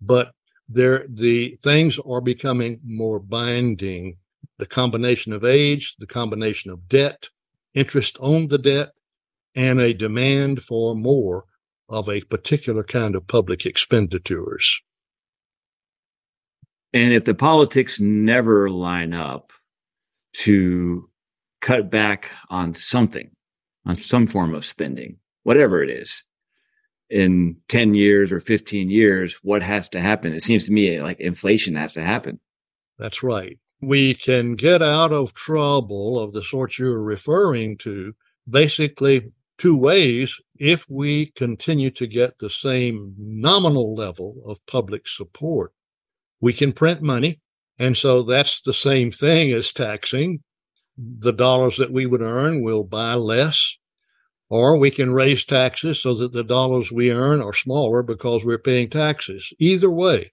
but 0.00 0.32
there, 0.68 1.06
the 1.08 1.58
things 1.62 1.98
are 1.98 2.20
becoming 2.20 2.80
more 2.84 3.18
binding. 3.18 4.16
The 4.58 4.66
combination 4.66 5.32
of 5.32 5.44
age, 5.44 5.96
the 5.96 6.06
combination 6.06 6.70
of 6.70 6.88
debt, 6.88 7.28
interest 7.74 8.18
on 8.20 8.48
the 8.48 8.58
debt, 8.58 8.90
and 9.54 9.80
a 9.80 9.94
demand 9.94 10.62
for 10.62 10.94
more 10.94 11.44
of 11.88 12.08
a 12.08 12.20
particular 12.22 12.84
kind 12.84 13.14
of 13.14 13.26
public 13.26 13.66
expenditures. 13.66 14.80
And 16.92 17.12
if 17.12 17.24
the 17.24 17.34
politics 17.34 18.00
never 18.00 18.68
line 18.68 19.14
up 19.14 19.52
to 20.34 21.08
cut 21.60 21.90
back 21.90 22.30
on 22.50 22.74
something, 22.74 23.30
on 23.84 23.96
some 23.96 24.26
form 24.26 24.54
of 24.54 24.64
spending, 24.64 25.16
whatever 25.42 25.82
it 25.82 25.90
is, 25.90 26.24
in 27.12 27.56
10 27.68 27.94
years 27.94 28.32
or 28.32 28.40
15 28.40 28.88
years, 28.88 29.38
what 29.42 29.62
has 29.62 29.88
to 29.90 30.00
happen? 30.00 30.32
It 30.32 30.42
seems 30.42 30.64
to 30.64 30.72
me 30.72 31.00
like 31.00 31.20
inflation 31.20 31.74
has 31.76 31.92
to 31.92 32.02
happen. 32.02 32.40
That's 32.98 33.22
right. 33.22 33.58
We 33.80 34.14
can 34.14 34.54
get 34.54 34.82
out 34.82 35.12
of 35.12 35.34
trouble 35.34 36.18
of 36.18 36.32
the 36.32 36.42
sort 36.42 36.78
you're 36.78 37.02
referring 37.02 37.76
to 37.78 38.14
basically 38.48 39.32
two 39.58 39.76
ways 39.76 40.40
if 40.58 40.88
we 40.88 41.26
continue 41.26 41.90
to 41.90 42.06
get 42.06 42.38
the 42.38 42.50
same 42.50 43.14
nominal 43.18 43.94
level 43.94 44.36
of 44.46 44.64
public 44.66 45.06
support. 45.06 45.72
We 46.40 46.52
can 46.52 46.72
print 46.72 47.02
money. 47.02 47.40
And 47.78 47.96
so 47.96 48.22
that's 48.22 48.60
the 48.60 48.74
same 48.74 49.10
thing 49.10 49.52
as 49.52 49.72
taxing. 49.72 50.42
The 50.96 51.32
dollars 51.32 51.76
that 51.78 51.92
we 51.92 52.06
would 52.06 52.22
earn 52.22 52.62
will 52.62 52.84
buy 52.84 53.14
less, 53.14 53.76
or 54.48 54.76
we 54.76 54.90
can 54.90 55.12
raise 55.12 55.44
taxes 55.44 56.00
so 56.00 56.14
that 56.14 56.32
the 56.32 56.44
dollars 56.44 56.92
we 56.92 57.10
earn 57.10 57.40
are 57.40 57.52
smaller 57.52 58.02
because 58.02 58.44
we're 58.44 58.58
paying 58.58 58.90
taxes. 58.90 59.52
Either 59.58 59.90
way, 59.90 60.32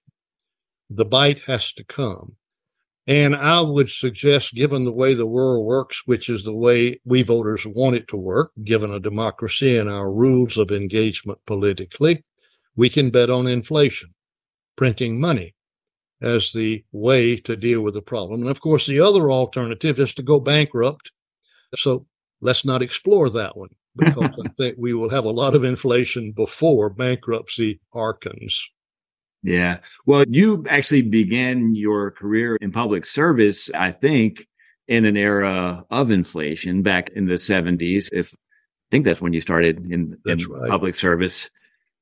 the 0.88 1.04
bite 1.04 1.40
has 1.40 1.72
to 1.72 1.84
come. 1.84 2.36
And 3.06 3.34
I 3.34 3.60
would 3.62 3.90
suggest, 3.90 4.54
given 4.54 4.84
the 4.84 4.92
way 4.92 5.14
the 5.14 5.26
world 5.26 5.64
works, 5.64 6.02
which 6.04 6.28
is 6.28 6.44
the 6.44 6.54
way 6.54 7.00
we 7.04 7.22
voters 7.22 7.66
want 7.66 7.96
it 7.96 8.06
to 8.08 8.16
work, 8.16 8.52
given 8.62 8.92
a 8.92 9.00
democracy 9.00 9.76
and 9.76 9.88
our 9.88 10.12
rules 10.12 10.58
of 10.58 10.70
engagement 10.70 11.38
politically, 11.46 12.24
we 12.76 12.88
can 12.88 13.10
bet 13.10 13.30
on 13.30 13.46
inflation, 13.46 14.14
printing 14.76 15.18
money 15.18 15.54
as 16.22 16.52
the 16.52 16.84
way 16.92 17.36
to 17.36 17.56
deal 17.56 17.80
with 17.80 17.94
the 17.94 18.02
problem. 18.02 18.42
And 18.42 18.50
of 18.50 18.60
course, 18.60 18.86
the 18.86 19.00
other 19.00 19.30
alternative 19.30 19.98
is 19.98 20.14
to 20.14 20.22
go 20.22 20.38
bankrupt. 20.40 21.12
So 21.74 22.06
let's 22.40 22.64
not 22.64 22.82
explore 22.82 23.30
that 23.30 23.56
one 23.56 23.70
because 23.96 24.30
I 24.44 24.48
think 24.56 24.76
we 24.78 24.94
will 24.94 25.10
have 25.10 25.24
a 25.24 25.30
lot 25.30 25.54
of 25.54 25.64
inflation 25.64 26.32
before 26.32 26.90
bankruptcy 26.90 27.80
archens. 27.92 28.70
Yeah. 29.42 29.78
Well, 30.04 30.24
you 30.28 30.64
actually 30.68 31.02
began 31.02 31.74
your 31.74 32.10
career 32.10 32.56
in 32.56 32.72
public 32.72 33.06
service, 33.06 33.70
I 33.74 33.90
think, 33.90 34.46
in 34.86 35.06
an 35.06 35.16
era 35.16 35.84
of 35.90 36.10
inflation 36.10 36.82
back 36.82 37.10
in 37.10 37.26
the 37.26 37.34
70s. 37.34 38.10
If 38.12 38.34
I 38.34 38.90
think 38.90 39.04
that's 39.04 39.20
when 39.20 39.32
you 39.32 39.40
started 39.40 39.90
in, 39.90 40.18
in 40.26 40.38
right. 40.48 40.68
public 40.68 40.94
service. 40.94 41.48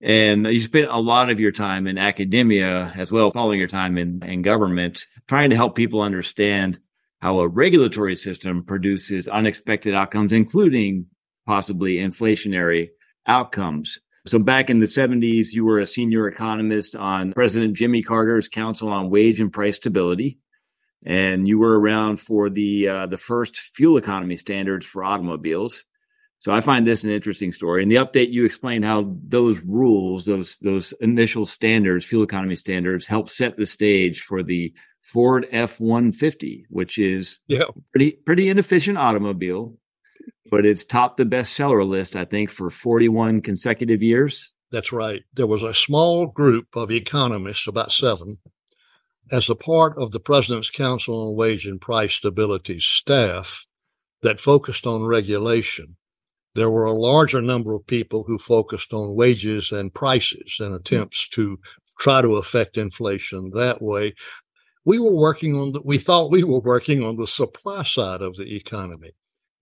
And 0.01 0.47
you 0.47 0.61
spent 0.61 0.91
a 0.91 0.99
lot 0.99 1.29
of 1.29 1.41
your 1.41 1.51
time 1.51 1.87
in 1.87 1.99
academia 1.99 2.93
as 2.97 3.11
well, 3.11 3.31
following 3.31 3.59
your 3.59 3.69
time 3.69 3.99
in, 3.99 4.23
in 4.23 4.43
government, 4.43 5.07
trying 5.27 5.51
to 5.51 5.57
help 5.57 5.75
people 5.75 6.01
understand 6.01 6.79
how 7.21 7.41
a 7.41 7.49
regulatory 7.49 8.15
system 8.15 8.63
produces 8.63 9.27
unexpected 9.27 9.95
outcomes, 9.95 10.33
including 10.33 11.07
possibly 11.47 11.97
inflationary 11.97 12.91
outcomes. 13.27 13.99
So 14.27 14.39
back 14.39 14.71
in 14.71 14.79
the 14.79 14.87
70s, 14.87 15.49
you 15.53 15.65
were 15.65 15.81
a 15.81 15.87
senior 15.87 16.29
economist 16.29 16.95
on 16.95 17.33
President 17.33 17.75
Jimmy 17.75 18.03
Carter's 18.03 18.49
Council 18.49 18.91
on 18.91 19.11
Wage 19.11 19.41
and 19.41 19.53
Price 19.53 19.77
Stability. 19.77 20.39
And 21.05 21.49
you 21.49 21.59
were 21.59 21.79
around 21.81 22.21
for 22.21 22.51
the 22.51 22.89
uh, 22.89 23.07
the 23.07 23.17
first 23.17 23.57
fuel 23.57 23.97
economy 23.97 24.37
standards 24.37 24.85
for 24.85 25.05
automobiles. 25.05 25.85
So 26.41 26.53
I 26.53 26.61
find 26.61 26.87
this 26.87 27.03
an 27.03 27.11
interesting 27.11 27.51
story. 27.51 27.83
In 27.83 27.89
the 27.89 27.97
update, 27.97 28.31
you 28.31 28.45
explain 28.45 28.83
how 28.83 29.17
those 29.27 29.61
rules, 29.61 30.25
those 30.25 30.57
those 30.59 30.93
initial 31.01 31.45
standards, 31.47 32.07
fuel 32.07 32.23
economy 32.23 32.55
standards, 32.55 33.07
help 33.07 33.29
set 33.29 33.57
the 33.57 33.67
stage 33.67 34.21
for 34.21 34.45
the 34.45 34.73
Ford 35.01 35.49
F 35.51 35.81
one 35.81 36.13
fifty, 36.13 36.65
which 36.71 36.97
is 36.97 37.41
yeah. 37.49 37.65
pretty 37.91 38.13
pretty 38.13 38.49
inefficient 38.51 38.99
automobile, 38.99 39.77
but 40.49 40.65
it's 40.65 40.85
topped 40.85 41.17
the 41.17 41.25
bestseller 41.25 41.87
list, 41.87 42.15
I 42.15 42.25
think, 42.25 42.51
for 42.51 42.71
forty 42.71 43.09
one 43.09 43.41
consecutive 43.41 44.03
years. 44.03 44.53
That's 44.71 44.93
right. 44.93 45.23
There 45.33 45.47
was 45.47 45.65
a 45.65 45.75
small 45.75 46.27
group 46.27 46.77
of 46.77 46.91
economists, 46.91 47.67
about 47.67 47.91
seven, 47.91 48.39
as 49.33 49.51
a 49.51 49.57
part 49.57 49.99
of 49.99 50.13
the 50.13 50.21
President's 50.21 50.71
Council 50.71 51.31
on 51.31 51.37
Wage 51.37 51.67
and 51.67 51.81
Price 51.81 52.15
Stability 52.15 52.79
staff 52.79 53.67
that 54.23 54.39
focused 54.39 54.87
on 54.87 55.05
regulation 55.05 55.97
there 56.55 56.71
were 56.71 56.85
a 56.85 56.93
larger 56.93 57.41
number 57.41 57.75
of 57.75 57.87
people 57.87 58.25
who 58.25 58.39
focused 58.39 58.93
on 58.93 59.15
wages 59.15 59.71
and 59.71 59.95
prices 59.95 60.57
and 60.61 60.71
hmm. 60.71 60.77
attempts 60.77 61.29
to 61.31 61.59
try 61.99 62.23
to 62.23 62.37
affect 62.37 62.77
inflation 62.77 63.51
that 63.51 63.83
way. 63.83 64.15
We 64.85 64.99
were 64.99 65.15
working 65.15 65.55
on 65.57 65.73
the, 65.73 65.83
we 65.85 65.99
thought 65.99 66.31
we 66.31 66.45
were 66.45 66.61
working 66.61 67.05
on 67.05 67.17
the 67.17 67.27
supply 67.27 67.83
side 67.83 68.23
of 68.23 68.37
the 68.37 68.57
economy. 68.57 69.13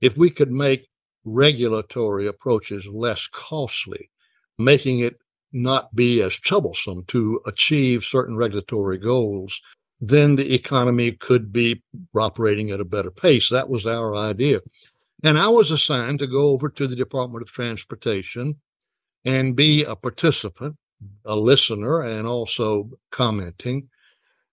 If 0.00 0.16
we 0.16 0.30
could 0.30 0.52
make 0.52 0.88
regulatory 1.24 2.26
approaches 2.26 2.86
less 2.86 3.26
costly, 3.26 4.10
making 4.58 5.00
it 5.00 5.16
not 5.52 5.94
be 5.94 6.22
as 6.22 6.38
troublesome 6.38 7.04
to 7.08 7.40
achieve 7.46 8.04
certain 8.04 8.36
regulatory 8.36 8.98
goals, 8.98 9.60
then 10.00 10.36
the 10.36 10.54
economy 10.54 11.12
could 11.12 11.52
be 11.52 11.82
operating 12.14 12.70
at 12.70 12.80
a 12.80 12.84
better 12.84 13.10
pace. 13.10 13.48
That 13.48 13.68
was 13.68 13.86
our 13.86 14.14
idea. 14.14 14.60
And 15.22 15.38
I 15.38 15.48
was 15.48 15.70
assigned 15.70 16.18
to 16.18 16.26
go 16.26 16.50
over 16.50 16.68
to 16.68 16.86
the 16.86 16.96
Department 16.96 17.42
of 17.42 17.50
Transportation 17.50 18.60
and 19.24 19.56
be 19.56 19.82
a 19.84 19.96
participant, 19.96 20.76
a 21.24 21.36
listener, 21.36 22.02
and 22.02 22.26
also 22.26 22.90
commenting 23.10 23.88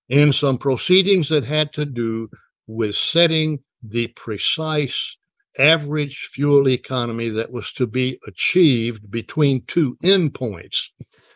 in 0.10 0.34
some 0.34 0.58
proceedings 0.58 1.30
that 1.30 1.45
had 1.45 1.73
to 1.73 1.86
do 1.86 2.30
with 2.67 2.95
setting 2.95 3.60
the 3.82 4.08
precise 4.08 5.17
average 5.58 6.17
fuel 6.32 6.67
economy 6.67 7.30
that 7.30 7.52
was 7.52 7.71
to 7.73 7.86
be 7.86 8.19
achieved 8.26 9.12
between 9.12 9.63
two 9.65 9.95
endpoints. 10.04 10.89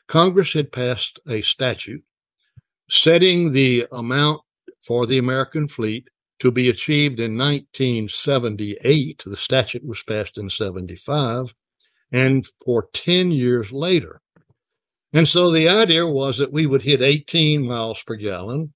Congress 0.07 0.53
had 0.53 0.71
passed 0.71 1.19
a 1.27 1.41
statute 1.41 2.03
setting 2.89 3.51
the 3.51 3.85
amount 3.91 4.41
for 4.81 5.05
the 5.05 5.17
American 5.17 5.67
fleet 5.67 6.07
to 6.39 6.51
be 6.51 6.69
achieved 6.69 7.19
in 7.19 7.37
1978. 7.37 9.23
The 9.25 9.35
statute 9.35 9.85
was 9.85 10.03
passed 10.03 10.37
in 10.37 10.49
75 10.49 11.53
and 12.11 12.45
for 12.63 12.87
10 12.93 13.31
years 13.31 13.71
later. 13.71 14.21
And 15.13 15.27
so 15.27 15.51
the 15.51 15.69
idea 15.69 16.05
was 16.05 16.37
that 16.37 16.51
we 16.51 16.65
would 16.65 16.83
hit 16.83 17.01
18 17.01 17.65
miles 17.65 18.03
per 18.03 18.15
gallon 18.15 18.73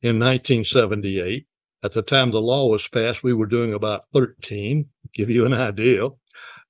in 0.00 0.18
1978. 0.18 1.46
At 1.84 1.92
the 1.92 2.02
time 2.02 2.30
the 2.30 2.40
law 2.40 2.68
was 2.68 2.88
passed, 2.88 3.24
we 3.24 3.34
were 3.34 3.46
doing 3.46 3.74
about 3.74 4.04
13, 4.14 4.86
give 5.12 5.30
you 5.30 5.44
an 5.44 5.54
idea. 5.54 6.08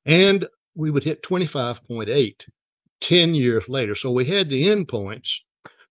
And 0.06 0.46
we 0.74 0.90
would 0.90 1.04
hit 1.04 1.22
25.8 1.22 2.48
10 3.00 3.34
years 3.34 3.68
later. 3.68 3.94
So 3.94 4.10
we 4.10 4.24
had 4.24 4.48
the 4.48 4.66
endpoints 4.66 5.40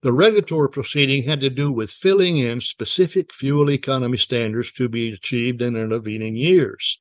the 0.02 0.12
regulatory 0.12 0.70
proceeding 0.70 1.24
had 1.24 1.42
to 1.42 1.50
do 1.50 1.72
with 1.72 1.92
filling 1.92 2.38
in 2.38 2.60
specific 2.60 3.34
fuel 3.34 3.70
economy 3.70 4.18
standards 4.18 4.72
to 4.74 4.90
be 4.90 5.14
achieved 5.14 5.62
in 5.62 5.76
intervening 5.76 6.36
years. 6.36 7.00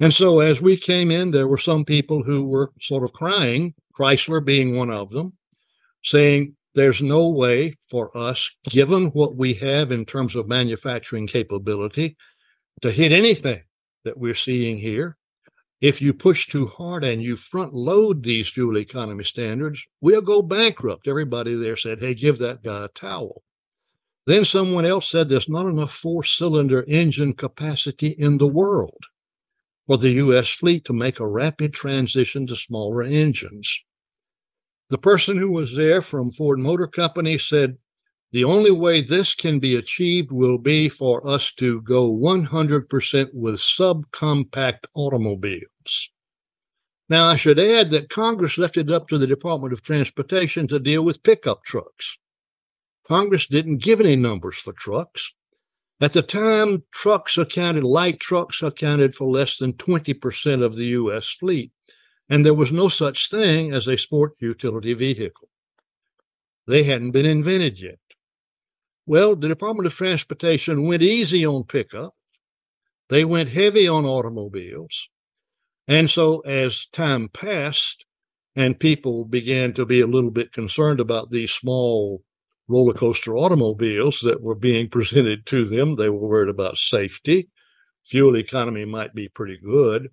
And 0.00 0.14
so 0.14 0.40
as 0.40 0.62
we 0.62 0.78
came 0.78 1.10
in, 1.10 1.30
there 1.30 1.46
were 1.46 1.58
some 1.58 1.84
people 1.84 2.22
who 2.22 2.44
were 2.44 2.72
sort 2.80 3.04
of 3.04 3.12
crying, 3.12 3.74
Chrysler 3.94 4.42
being 4.42 4.76
one 4.76 4.90
of 4.90 5.10
them, 5.10 5.34
saying, 6.02 6.56
there's 6.74 7.02
no 7.02 7.28
way 7.28 7.74
for 7.82 8.16
us, 8.16 8.56
given 8.64 9.06
what 9.08 9.36
we 9.36 9.54
have 9.54 9.92
in 9.92 10.04
terms 10.04 10.36
of 10.36 10.48
manufacturing 10.48 11.26
capability, 11.26 12.16
to 12.80 12.90
hit 12.90 13.12
anything 13.12 13.62
that 14.04 14.16
we're 14.16 14.34
seeing 14.34 14.78
here. 14.78 15.16
If 15.80 16.02
you 16.02 16.12
push 16.12 16.46
too 16.46 16.66
hard 16.66 17.04
and 17.04 17.22
you 17.22 17.36
front 17.36 17.72
load 17.72 18.22
these 18.22 18.50
fuel 18.50 18.76
economy 18.76 19.24
standards, 19.24 19.86
we'll 20.02 20.20
go 20.20 20.42
bankrupt. 20.42 21.08
Everybody 21.08 21.54
there 21.54 21.76
said, 21.76 22.00
hey, 22.00 22.12
give 22.12 22.38
that 22.38 22.62
guy 22.62 22.84
a 22.84 22.88
towel. 22.88 23.42
Then 24.26 24.44
someone 24.44 24.84
else 24.84 25.10
said 25.10 25.28
there's 25.28 25.48
not 25.48 25.66
enough 25.66 25.92
four 25.92 26.22
cylinder 26.22 26.84
engine 26.86 27.32
capacity 27.32 28.08
in 28.08 28.36
the 28.36 28.46
world 28.46 29.04
for 29.86 29.96
the 29.96 30.10
U.S. 30.10 30.50
fleet 30.50 30.84
to 30.84 30.92
make 30.92 31.18
a 31.18 31.26
rapid 31.26 31.72
transition 31.72 32.46
to 32.46 32.56
smaller 32.56 33.02
engines. 33.02 33.82
The 34.90 34.98
person 34.98 35.38
who 35.38 35.52
was 35.52 35.76
there 35.76 36.02
from 36.02 36.30
Ford 36.30 36.58
Motor 36.58 36.88
Company 36.88 37.38
said, 37.38 37.78
the 38.32 38.44
only 38.44 38.70
way 38.70 39.00
this 39.00 39.34
can 39.34 39.58
be 39.58 39.74
achieved 39.74 40.30
will 40.30 40.58
be 40.58 40.88
for 40.88 41.26
us 41.26 41.52
to 41.52 41.82
go 41.82 42.12
100% 42.12 43.28
with 43.34 43.56
subcompact 43.56 44.86
automobiles. 44.94 46.10
Now, 47.08 47.28
I 47.28 47.34
should 47.34 47.58
add 47.58 47.90
that 47.90 48.08
Congress 48.08 48.56
left 48.56 48.76
it 48.76 48.90
up 48.90 49.08
to 49.08 49.18
the 49.18 49.26
Department 49.26 49.72
of 49.72 49.82
Transportation 49.82 50.68
to 50.68 50.78
deal 50.78 51.04
with 51.04 51.24
pickup 51.24 51.64
trucks. 51.64 52.18
Congress 53.04 53.46
didn't 53.46 53.82
give 53.82 54.00
any 54.00 54.14
numbers 54.14 54.58
for 54.58 54.72
trucks. 54.72 55.34
At 56.00 56.12
the 56.12 56.22
time, 56.22 56.84
trucks 56.92 57.36
accounted, 57.36 57.84
light 57.84 58.20
trucks 58.20 58.62
accounted 58.62 59.16
for 59.16 59.26
less 59.26 59.58
than 59.58 59.72
20% 59.74 60.62
of 60.62 60.76
the 60.76 60.84
U.S. 60.84 61.28
fleet, 61.28 61.72
and 62.28 62.46
there 62.46 62.54
was 62.54 62.72
no 62.72 62.88
such 62.88 63.28
thing 63.28 63.74
as 63.74 63.88
a 63.88 63.98
sport 63.98 64.34
utility 64.38 64.94
vehicle. 64.94 65.48
They 66.66 66.84
hadn't 66.84 67.10
been 67.10 67.26
invented 67.26 67.80
yet. 67.80 67.98
Well, 69.10 69.34
the 69.34 69.48
Department 69.48 69.88
of 69.88 69.92
Transportation 69.92 70.86
went 70.86 71.02
easy 71.02 71.44
on 71.44 71.64
pickup. 71.64 72.14
They 73.08 73.24
went 73.24 73.48
heavy 73.48 73.88
on 73.88 74.04
automobiles. 74.04 75.08
And 75.88 76.08
so 76.08 76.38
as 76.42 76.86
time 76.92 77.28
passed 77.28 78.04
and 78.54 78.78
people 78.78 79.24
began 79.24 79.72
to 79.72 79.84
be 79.84 80.00
a 80.00 80.06
little 80.06 80.30
bit 80.30 80.52
concerned 80.52 81.00
about 81.00 81.32
these 81.32 81.50
small 81.50 82.22
roller 82.68 82.92
coaster 82.92 83.36
automobiles 83.36 84.20
that 84.20 84.42
were 84.42 84.54
being 84.54 84.88
presented 84.92 85.44
to 85.46 85.64
them, 85.64 85.96
they 85.96 86.08
were 86.08 86.28
worried 86.28 86.48
about 86.48 86.76
safety. 86.76 87.48
Fuel 88.04 88.36
economy 88.36 88.84
might 88.84 89.12
be 89.12 89.28
pretty 89.28 89.58
good. 89.58 90.10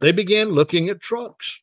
They 0.00 0.10
began 0.10 0.52
looking 0.52 0.88
at 0.88 1.02
trucks. 1.02 1.60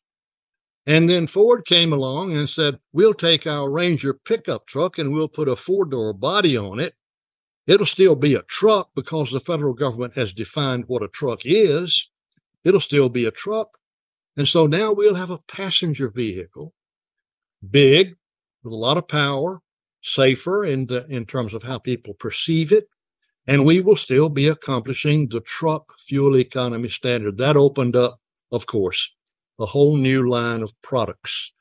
And 0.86 1.08
then 1.10 1.26
Ford 1.26 1.64
came 1.64 1.92
along 1.92 2.36
and 2.36 2.48
said, 2.48 2.78
We'll 2.92 3.14
take 3.14 3.46
our 3.46 3.68
Ranger 3.68 4.14
pickup 4.14 4.66
truck 4.66 4.98
and 4.98 5.12
we'll 5.12 5.28
put 5.28 5.48
a 5.48 5.56
four 5.56 5.84
door 5.84 6.12
body 6.12 6.56
on 6.56 6.78
it. 6.78 6.94
It'll 7.66 7.86
still 7.86 8.14
be 8.14 8.34
a 8.34 8.42
truck 8.42 8.90
because 8.94 9.32
the 9.32 9.40
federal 9.40 9.74
government 9.74 10.14
has 10.14 10.32
defined 10.32 10.84
what 10.86 11.02
a 11.02 11.08
truck 11.08 11.40
is. 11.44 12.08
It'll 12.64 12.80
still 12.80 13.08
be 13.08 13.24
a 13.24 13.32
truck. 13.32 13.78
And 14.36 14.46
so 14.46 14.66
now 14.66 14.92
we'll 14.92 15.16
have 15.16 15.30
a 15.30 15.38
passenger 15.48 16.08
vehicle, 16.08 16.74
big, 17.68 18.16
with 18.62 18.72
a 18.72 18.76
lot 18.76 18.98
of 18.98 19.08
power, 19.08 19.60
safer 20.02 20.64
in, 20.64 20.86
the, 20.86 21.06
in 21.06 21.24
terms 21.24 21.54
of 21.54 21.64
how 21.64 21.78
people 21.78 22.14
perceive 22.14 22.70
it. 22.70 22.88
And 23.48 23.64
we 23.64 23.80
will 23.80 23.96
still 23.96 24.28
be 24.28 24.48
accomplishing 24.48 25.28
the 25.28 25.40
truck 25.40 25.98
fuel 25.98 26.36
economy 26.36 26.88
standard. 26.88 27.38
That 27.38 27.56
opened 27.56 27.96
up, 27.96 28.20
of 28.52 28.66
course, 28.66 29.15
a 29.58 29.66
whole 29.66 29.96
new 29.96 30.28
line 30.28 30.62
of 30.62 30.72
products. 30.82 31.52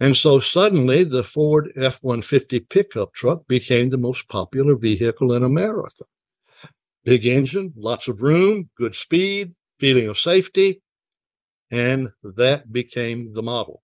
And 0.00 0.16
so 0.16 0.38
suddenly 0.38 1.04
the 1.04 1.24
Ford 1.24 1.72
F 1.76 1.98
150 2.02 2.60
pickup 2.60 3.12
truck 3.12 3.46
became 3.48 3.90
the 3.90 3.98
most 3.98 4.28
popular 4.28 4.76
vehicle 4.76 5.32
in 5.32 5.42
America. 5.42 6.04
Big 7.04 7.26
engine, 7.26 7.72
lots 7.76 8.06
of 8.06 8.22
room, 8.22 8.70
good 8.76 8.94
speed, 8.94 9.54
feeling 9.80 10.08
of 10.08 10.18
safety. 10.18 10.82
And 11.70 12.10
that 12.22 12.72
became 12.72 13.32
the 13.32 13.42
model. 13.42 13.82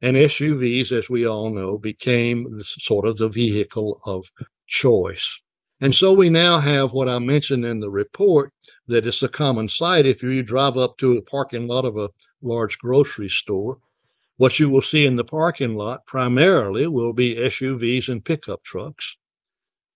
And 0.00 0.16
SUVs, 0.16 0.90
as 0.92 1.08
we 1.08 1.26
all 1.26 1.50
know, 1.50 1.78
became 1.78 2.46
sort 2.60 3.06
of 3.06 3.18
the 3.18 3.28
vehicle 3.28 4.00
of 4.04 4.30
choice. 4.66 5.40
And 5.82 5.92
so 5.92 6.12
we 6.12 6.30
now 6.30 6.60
have 6.60 6.92
what 6.92 7.08
I 7.08 7.18
mentioned 7.18 7.64
in 7.64 7.80
the 7.80 7.90
report 7.90 8.52
that 8.86 9.04
it's 9.04 9.24
a 9.24 9.28
common 9.28 9.68
sight. 9.68 10.06
If 10.06 10.22
you 10.22 10.40
drive 10.44 10.78
up 10.78 10.96
to 10.98 11.16
a 11.16 11.22
parking 11.22 11.66
lot 11.66 11.84
of 11.84 11.96
a 11.96 12.10
large 12.40 12.78
grocery 12.78 13.28
store, 13.28 13.78
what 14.36 14.60
you 14.60 14.70
will 14.70 14.80
see 14.80 15.06
in 15.06 15.16
the 15.16 15.24
parking 15.24 15.74
lot 15.74 16.06
primarily 16.06 16.86
will 16.86 17.12
be 17.12 17.34
SUVs 17.34 18.08
and 18.08 18.24
pickup 18.24 18.62
trucks. 18.62 19.16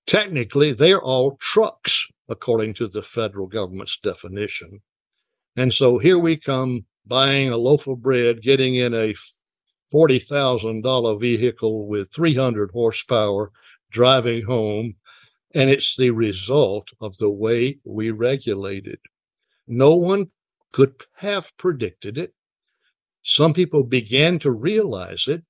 Technically, 0.09 0.73
they're 0.73 1.01
all 1.01 1.37
trucks, 1.37 2.09
according 2.29 2.75
to 2.75 2.89
the 2.89 3.03
federal 3.03 3.47
government's 3.47 3.97
definition. 3.97 4.81
And 5.55 5.73
so 5.73 5.99
here 5.99 6.19
we 6.19 6.37
come 6.37 6.87
buying 7.07 7.51
a 7.51 7.57
loaf 7.57 7.87
of 7.87 8.03
bread, 8.03 8.43
getting 8.43 8.75
in 8.75 8.93
a 8.93 9.15
$40,000 9.95 11.21
vehicle 11.21 11.87
with 11.87 12.13
300 12.13 12.73
horsepower, 12.73 13.53
driving 13.91 14.43
home. 14.43 14.97
And 15.57 15.71
it's 15.71 15.97
the 15.97 16.11
result 16.11 16.91
of 17.01 17.17
the 17.17 17.31
way 17.31 17.79
we 17.83 18.11
regulated. 18.11 18.99
No 19.67 19.97
one 19.97 20.27
could 20.71 21.05
have 21.15 21.57
predicted 21.57 22.19
it. 22.19 22.35
Some 23.23 23.55
people 23.55 23.83
began 23.83 24.39
to 24.41 24.51
realize 24.51 25.27
it, 25.27 25.45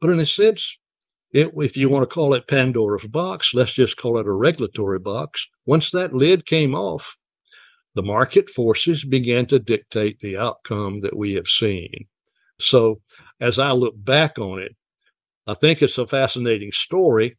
but 0.00 0.10
in 0.10 0.18
a 0.18 0.26
sense, 0.26 0.78
it, 1.32 1.52
if 1.56 1.76
you 1.76 1.88
want 1.88 2.02
to 2.02 2.12
call 2.12 2.34
it 2.34 2.48
Pandora's 2.48 3.06
box, 3.06 3.54
let's 3.54 3.72
just 3.72 3.96
call 3.96 4.18
it 4.18 4.26
a 4.26 4.32
regulatory 4.32 4.98
box. 4.98 5.48
Once 5.64 5.92
that 5.92 6.12
lid 6.12 6.44
came 6.44 6.74
off, 6.74 7.16
the 7.94 8.02
market 8.02 8.50
forces 8.50 9.04
began 9.04 9.46
to 9.46 9.60
dictate 9.60 10.18
the 10.18 10.36
outcome 10.36 11.02
that 11.02 11.16
we 11.16 11.34
have 11.34 11.46
seen. 11.46 12.06
So, 12.58 13.00
as 13.40 13.60
I 13.60 13.70
look 13.70 13.94
back 13.96 14.40
on 14.40 14.58
it, 14.58 14.74
I 15.46 15.54
think 15.54 15.82
it's 15.82 15.98
a 15.98 16.06
fascinating 16.08 16.72
story, 16.72 17.38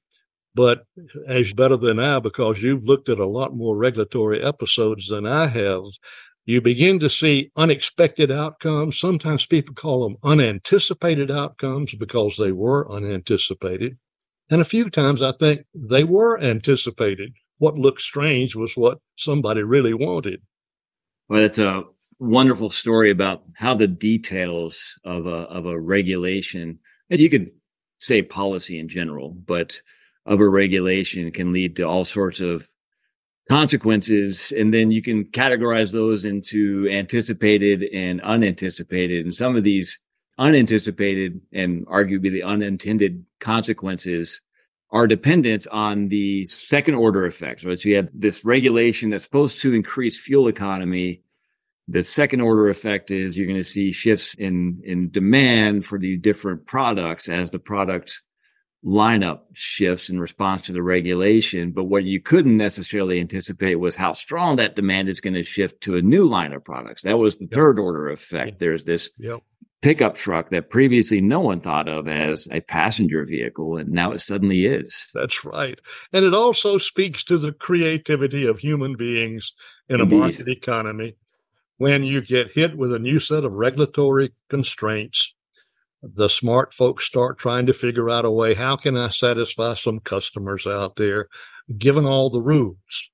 but 0.55 0.85
as 1.27 1.53
better 1.53 1.77
than 1.77 1.99
I, 1.99 2.19
because 2.19 2.61
you've 2.61 2.85
looked 2.85 3.09
at 3.09 3.19
a 3.19 3.25
lot 3.25 3.55
more 3.55 3.77
regulatory 3.77 4.43
episodes 4.43 5.07
than 5.07 5.25
I 5.25 5.47
have, 5.47 5.83
you 6.45 6.61
begin 6.61 6.99
to 6.99 7.09
see 7.09 7.51
unexpected 7.55 8.31
outcomes. 8.31 8.99
Sometimes 8.99 9.45
people 9.45 9.73
call 9.73 10.03
them 10.03 10.17
unanticipated 10.23 11.31
outcomes 11.31 11.95
because 11.95 12.37
they 12.37 12.51
were 12.51 12.91
unanticipated. 12.91 13.97
And 14.49 14.59
a 14.61 14.65
few 14.65 14.89
times 14.89 15.21
I 15.21 15.31
think 15.31 15.61
they 15.73 16.03
were 16.03 16.39
anticipated. 16.39 17.33
What 17.59 17.75
looked 17.75 18.01
strange 18.01 18.55
was 18.55 18.75
what 18.75 18.99
somebody 19.15 19.63
really 19.63 19.93
wanted. 19.93 20.41
Well, 21.29 21.41
that's 21.41 21.59
a 21.59 21.83
wonderful 22.19 22.69
story 22.69 23.09
about 23.09 23.43
how 23.55 23.73
the 23.73 23.87
details 23.87 24.99
of 25.05 25.25
a, 25.25 25.47
of 25.49 25.65
a 25.65 25.79
regulation, 25.79 26.79
and 27.09 27.19
you 27.19 27.29
could 27.29 27.51
say 27.99 28.21
policy 28.21 28.77
in 28.77 28.89
general, 28.89 29.31
but 29.31 29.79
of 30.25 30.39
a 30.39 30.47
regulation 30.47 31.31
can 31.31 31.51
lead 31.51 31.75
to 31.75 31.83
all 31.83 32.05
sorts 32.05 32.39
of 32.39 32.67
consequences 33.49 34.53
and 34.53 34.73
then 34.73 34.91
you 34.91 35.01
can 35.01 35.25
categorize 35.25 35.91
those 35.91 36.25
into 36.25 36.87
anticipated 36.89 37.83
and 37.93 38.21
unanticipated. 38.21 39.25
And 39.25 39.33
some 39.33 39.55
of 39.55 39.63
these 39.63 39.99
unanticipated 40.37 41.41
and 41.51 41.85
arguably 41.87 42.31
the 42.31 42.43
unintended 42.43 43.25
consequences 43.39 44.41
are 44.91 45.07
dependent 45.07 45.67
on 45.71 46.07
the 46.07 46.45
second 46.45 46.95
order 46.95 47.25
effects 47.25 47.65
right? 47.65 47.79
So 47.79 47.89
you 47.89 47.95
have 47.97 48.09
this 48.13 48.45
regulation 48.45 49.09
that's 49.09 49.23
supposed 49.23 49.61
to 49.61 49.73
increase 49.73 50.19
fuel 50.19 50.47
economy. 50.47 51.21
The 51.87 52.03
second 52.03 52.41
order 52.41 52.69
effect 52.69 53.11
is 53.11 53.37
you're 53.37 53.47
going 53.47 53.59
to 53.59 53.63
see 53.63 53.91
shifts 53.91 54.35
in 54.35 54.81
in 54.85 55.09
demand 55.09 55.85
for 55.85 55.99
the 55.99 56.17
different 56.17 56.65
products 56.65 57.27
as 57.27 57.51
the 57.51 57.59
product 57.59 58.21
lineup 58.85 59.41
shifts 59.53 60.09
in 60.09 60.19
response 60.19 60.65
to 60.65 60.73
the 60.73 60.83
regulation. 60.83 61.71
But 61.71 61.85
what 61.85 62.03
you 62.03 62.21
couldn't 62.21 62.57
necessarily 62.57 63.19
anticipate 63.19 63.75
was 63.75 63.95
how 63.95 64.13
strong 64.13 64.57
that 64.57 64.75
demand 64.75 65.09
is 65.09 65.21
going 65.21 65.35
to 65.35 65.43
shift 65.43 65.81
to 65.81 65.95
a 65.95 66.01
new 66.01 66.27
line 66.27 66.53
of 66.53 66.63
products. 66.63 67.03
That 67.03 67.17
was 67.17 67.37
the 67.37 67.45
yep. 67.45 67.53
third 67.53 67.79
order 67.79 68.09
effect. 68.09 68.51
Yep. 68.51 68.59
There's 68.59 68.83
this 68.83 69.09
yep. 69.17 69.39
pickup 69.81 70.15
truck 70.15 70.49
that 70.49 70.69
previously 70.69 71.21
no 71.21 71.39
one 71.39 71.61
thought 71.61 71.87
of 71.87 72.07
as 72.07 72.47
a 72.51 72.61
passenger 72.61 73.25
vehicle, 73.25 73.77
and 73.77 73.89
now 73.89 74.11
it 74.11 74.19
suddenly 74.19 74.65
is. 74.65 75.07
That's 75.13 75.45
right. 75.45 75.79
And 76.11 76.25
it 76.25 76.33
also 76.33 76.77
speaks 76.77 77.23
to 77.25 77.37
the 77.37 77.53
creativity 77.53 78.45
of 78.45 78.59
human 78.59 78.95
beings 78.95 79.53
in 79.87 80.01
Indeed. 80.01 80.15
a 80.15 80.19
market 80.19 80.47
economy. 80.49 81.15
When 81.77 82.03
you 82.03 82.21
get 82.21 82.51
hit 82.51 82.77
with 82.77 82.93
a 82.93 82.99
new 82.99 83.19
set 83.19 83.43
of 83.43 83.55
regulatory 83.55 84.31
constraints, 84.49 85.33
the 86.03 86.27
smart 86.27 86.73
folks 86.73 87.05
start 87.05 87.37
trying 87.37 87.65
to 87.65 87.73
figure 87.73 88.09
out 88.09 88.25
a 88.25 88.31
way 88.31 88.53
how 88.53 88.75
can 88.75 88.97
I 88.97 89.09
satisfy 89.09 89.73
some 89.73 89.99
customers 89.99 90.67
out 90.67 90.97
there, 90.97 91.29
given 91.77 92.05
all 92.05 92.29
the 92.29 92.41
rules. 92.41 93.09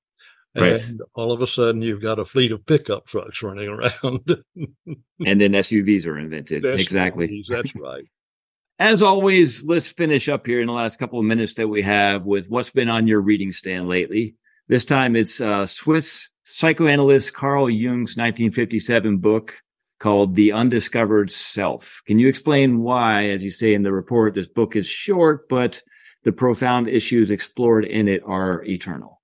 Right. 0.56 0.82
And 0.82 1.00
all 1.14 1.30
of 1.30 1.40
a 1.42 1.46
sudden, 1.46 1.80
you've 1.80 2.02
got 2.02 2.18
a 2.18 2.24
fleet 2.24 2.50
of 2.50 2.66
pickup 2.66 3.06
trucks 3.06 3.42
running 3.42 3.68
around. 3.68 4.42
and 5.24 5.40
then 5.40 5.52
SUVs 5.52 6.06
are 6.06 6.18
invented. 6.18 6.64
SUVs, 6.64 6.80
exactly. 6.80 7.44
That's 7.48 7.74
right. 7.76 8.04
As 8.80 9.02
always, 9.02 9.62
let's 9.62 9.88
finish 9.88 10.28
up 10.28 10.46
here 10.46 10.62
in 10.62 10.66
the 10.66 10.72
last 10.72 10.98
couple 10.98 11.18
of 11.18 11.26
minutes 11.26 11.54
that 11.54 11.68
we 11.68 11.82
have 11.82 12.24
with 12.24 12.48
what's 12.48 12.70
been 12.70 12.88
on 12.88 13.06
your 13.06 13.20
reading 13.20 13.52
stand 13.52 13.88
lately. 13.88 14.36
This 14.68 14.86
time 14.86 15.16
it's 15.16 15.40
uh, 15.40 15.66
Swiss 15.66 16.30
psychoanalyst 16.44 17.34
Carl 17.34 17.68
Jung's 17.68 18.16
1957 18.16 19.18
book, 19.18 19.60
called 20.00 20.34
The 20.34 20.50
Undiscovered 20.50 21.30
Self. 21.30 22.02
Can 22.06 22.18
you 22.18 22.26
explain 22.26 22.80
why, 22.80 23.28
as 23.28 23.44
you 23.44 23.50
say 23.50 23.74
in 23.74 23.82
the 23.82 23.92
report, 23.92 24.34
this 24.34 24.48
book 24.48 24.74
is 24.74 24.86
short, 24.86 25.48
but 25.48 25.82
the 26.24 26.32
profound 26.32 26.88
issues 26.88 27.30
explored 27.30 27.84
in 27.84 28.08
it 28.08 28.22
are 28.26 28.64
eternal? 28.64 29.20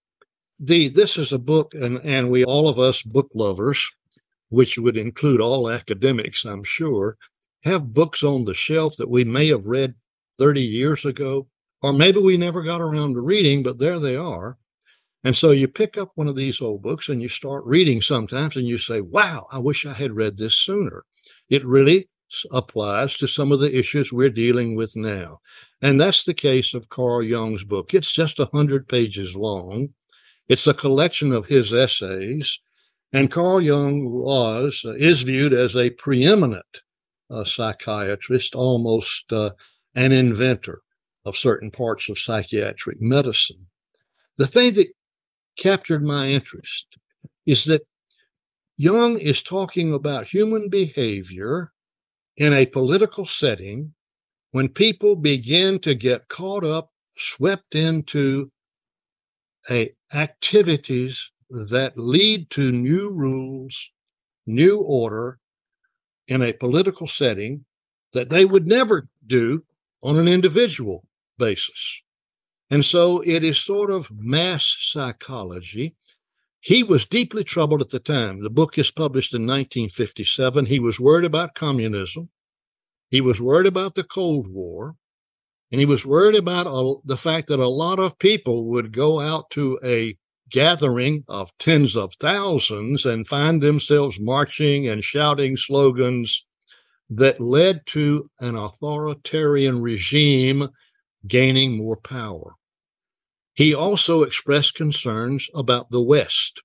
The 0.61 0.89
this 0.89 1.19
is 1.19 1.33
a 1.33 1.39
book, 1.39 1.75
and, 1.75 2.01
and 2.05 2.31
we 2.31 2.45
all 2.45 2.69
of 2.69 2.79
us 2.79 3.03
book 3.03 3.31
lovers, 3.35 3.91
which 4.49 4.79
would 4.79 4.97
include 4.97 5.41
all 5.41 5.69
academics, 5.69 6.45
I'm 6.45 6.62
sure, 6.62 7.17
have 7.65 7.93
books 7.93 8.23
on 8.23 8.45
the 8.45 8.55
shelf 8.55 8.97
that 8.97 9.11
we 9.11 9.25
may 9.25 9.49
have 9.49 9.67
read 9.67 9.95
30 10.39 10.62
years 10.62 11.05
ago, 11.05 11.49
or 11.83 11.93
maybe 11.93 12.21
we 12.21 12.37
never 12.37 12.62
got 12.62 12.81
around 12.81 13.15
to 13.15 13.21
reading, 13.21 13.62
but 13.62 13.79
there 13.79 13.99
they 13.99 14.17
are. 14.17 14.57
And 15.24 15.37
so 15.37 15.50
you 15.50 15.66
pick 15.66 15.98
up 15.98 16.12
one 16.14 16.29
of 16.29 16.37
these 16.37 16.61
old 16.61 16.83
books 16.83 17.09
and 17.09 17.20
you 17.20 17.29
start 17.29 17.64
reading 17.64 18.00
sometimes 18.00 18.57
and 18.57 18.66
you 18.66 18.79
say, 18.79 19.00
wow, 19.00 19.46
I 19.50 19.59
wish 19.59 19.85
I 19.85 19.92
had 19.92 20.12
read 20.12 20.38
this 20.38 20.57
sooner. 20.57 21.05
It 21.48 21.64
really 21.66 22.09
applies 22.52 23.16
to 23.16 23.29
some 23.29 23.52
of 23.52 23.61
the 23.61 23.76
issues 23.76 24.12
we're 24.12 24.31
dealing 24.31 24.76
with 24.76 24.96
now. 24.96 25.40
And 25.81 26.00
that's 26.00 26.24
the 26.24 26.35
case 26.35 26.74
of 26.74 26.88
Carl 26.88 27.22
Jung's 27.22 27.64
book. 27.64 27.94
It's 27.94 28.12
just 28.12 28.40
a 28.40 28.48
hundred 28.52 28.88
pages 28.88 29.37
long. 29.37 29.88
It's 30.48 30.66
a 30.66 30.74
collection 30.74 31.33
of 31.33 31.46
his 31.46 31.74
essays. 31.74 32.61
And 33.12 33.31
Carl 33.31 33.61
Jung 33.61 34.11
was, 34.11 34.83
uh, 34.85 34.94
is 34.94 35.22
viewed 35.22 35.52
as 35.52 35.76
a 35.76 35.90
preeminent 35.90 36.83
uh, 37.31 37.44
psychiatrist, 37.44 38.55
almost 38.55 39.33
uh, 39.33 39.50
an 39.94 40.12
inventor 40.12 40.83
of 41.24 41.37
certain 41.37 41.70
parts 41.70 42.09
of 42.09 42.18
psychiatric 42.18 43.00
medicine. 43.00 43.66
The 44.37 44.46
thing 44.46 44.74
that 44.74 44.88
captured 45.57 46.05
my 46.05 46.29
interest 46.29 46.99
is 47.47 47.64
that 47.64 47.87
Jung 48.77 49.19
is 49.19 49.42
talking 49.42 49.95
about 49.95 50.27
human 50.27 50.69
behavior 50.69 51.73
in 52.37 52.53
a 52.53 52.66
political 52.66 53.25
setting 53.25 53.95
when 54.51 54.69
people 54.69 55.16
begin 55.16 55.79
to 55.81 55.95
get 55.95 56.29
caught 56.29 56.64
up, 56.64 56.90
swept 57.16 57.75
into 57.75 58.51
a 59.71 59.90
activities 60.14 61.31
that 61.51 61.92
lead 61.97 62.51
to 62.51 62.73
new 62.73 63.12
rules, 63.12 63.90
new 64.47 64.81
order 64.81 65.38
in 66.29 66.42
a 66.42 66.53
political 66.53 67.07
setting 67.07 67.64
that 68.12 68.31
they 68.31 68.45
would 68.45 68.66
never 68.66 69.09
do 69.27 69.62
on 70.03 70.19
an 70.19 70.29
individual 70.29 71.05
basis. 71.38 72.03
And 72.70 72.85
so 72.85 73.22
it 73.24 73.44
is 73.44 73.59
sort 73.59 73.90
of 73.90 74.11
mass 74.11 74.76
psychology. 74.81 75.94
He 76.61 76.83
was 76.83 77.07
deeply 77.07 77.44
troubled 77.44 77.81
at 77.81 77.90
the 77.90 78.00
time. 78.00 78.42
The 78.42 78.50
book 78.50 78.76
is 78.76 78.90
published 78.90 79.35
in 79.35 79.42
1957. 79.42 80.66
He 80.66 80.81
was 80.81 80.98
worried 80.98 81.24
about 81.24 81.55
communism. 81.55 82.29
He 83.09 83.20
was 83.20 83.40
worried 83.40 83.66
about 83.66 83.94
the 83.94 84.02
Cold 84.02 84.48
War. 84.48 84.96
And 85.70 85.81
he 85.81 85.87
was 85.87 86.07
worried 86.07 86.37
about 86.37 87.02
the 87.05 87.16
fact 87.16 87.48
that 87.48 87.61
a 87.61 87.68
lot 87.68 87.98
of 87.98 88.18
people 88.18 88.64
would 88.66 88.92
go 88.92 89.20
out 89.20 89.50
to 89.50 89.79
a 89.85 90.16
gathering 90.50 91.24
of 91.29 91.57
tens 91.59 91.96
of 91.96 92.14
thousands 92.14 93.05
and 93.05 93.26
find 93.26 93.62
themselves 93.62 94.18
marching 94.20 94.88
and 94.88 95.02
shouting 95.02 95.57
slogans 95.57 96.44
that 97.11 97.40
led 97.40 97.85
to 97.87 98.31
an 98.40 98.57
authoritarian 98.57 99.81
regime 99.81 100.68
gaining 101.27 101.77
more 101.77 101.97
power. 101.97 102.55
He 103.55 103.75
also 103.75 104.23
expressed 104.23 104.75
concerns 104.75 105.49
about 105.55 105.91
the 105.91 106.03
West 106.03 106.62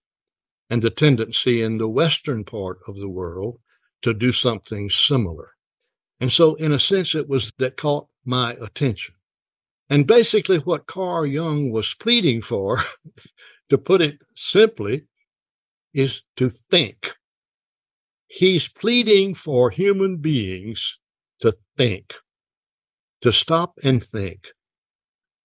and 0.70 0.82
the 0.82 0.90
tendency 0.90 1.62
in 1.62 1.78
the 1.78 1.90
Western 1.90 2.44
part 2.44 2.80
of 2.88 2.98
the 2.98 3.10
world 3.10 3.60
to 4.02 4.14
do 4.14 4.32
something 4.32 4.90
similar. 4.90 5.52
And 6.20 6.32
so, 6.32 6.56
in 6.56 6.72
a 6.72 6.80
sense, 6.80 7.16
it 7.16 7.28
was 7.28 7.54
that 7.58 7.78
caught 7.78 8.08
my 8.26 8.54
attention. 8.62 9.16
And 9.90 10.08
basically, 10.08 10.58
what 10.58 10.88
Carl 10.88 11.26
Jung 11.26 11.72
was 11.72 11.96
pleading 11.96 12.42
for, 12.42 12.80
to 13.70 13.78
put 13.78 14.02
it 14.02 14.20
simply, 14.36 15.06
is 15.94 16.24
to 16.38 16.50
think. 16.50 17.16
He's 18.28 18.70
pleading 18.70 19.36
for 19.36 19.70
human 19.70 20.18
beings 20.18 21.00
to 21.42 21.58
think, 21.76 22.16
to 23.22 23.32
stop 23.32 23.74
and 23.84 24.04
think, 24.04 24.48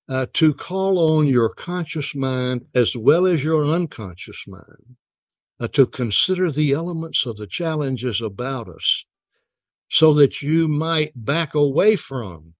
uh, 0.09 0.27
to 0.33 0.55
call 0.55 1.19
on 1.19 1.27
your 1.27 1.49
conscious 1.49 2.15
mind 2.15 2.65
as 2.75 2.97
well 2.97 3.27
as 3.27 3.45
your 3.45 3.65
unconscious 3.67 4.45
mind, 4.47 4.97
uh, 5.61 5.69
to 5.69 5.87
consider 5.87 6.51
the 6.51 6.73
elements 6.73 7.27
of 7.27 7.37
the 7.37 7.47
challenges 7.47 8.21
about 8.21 8.69
us 8.69 9.05
so 9.89 10.13
that 10.15 10.43
you 10.43 10.69
might 10.69 11.13
back 11.15 11.55
away 11.55 11.97
from 11.97 12.55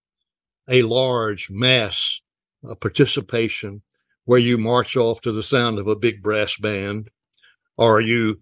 a 0.69 0.83
large 0.83 1.49
mass 1.51 2.21
uh, 2.69 2.75
participation 2.75 3.83
where 4.25 4.39
you 4.39 4.59
march 4.59 4.97
off 4.97 5.21
to 5.21 5.33
the 5.33 5.43
sound 5.43 5.79
of 5.79 5.87
a 5.87 5.97
big 5.97 6.23
brass 6.23 6.57
band 6.59 7.09
or 7.77 8.01
you 8.01 8.41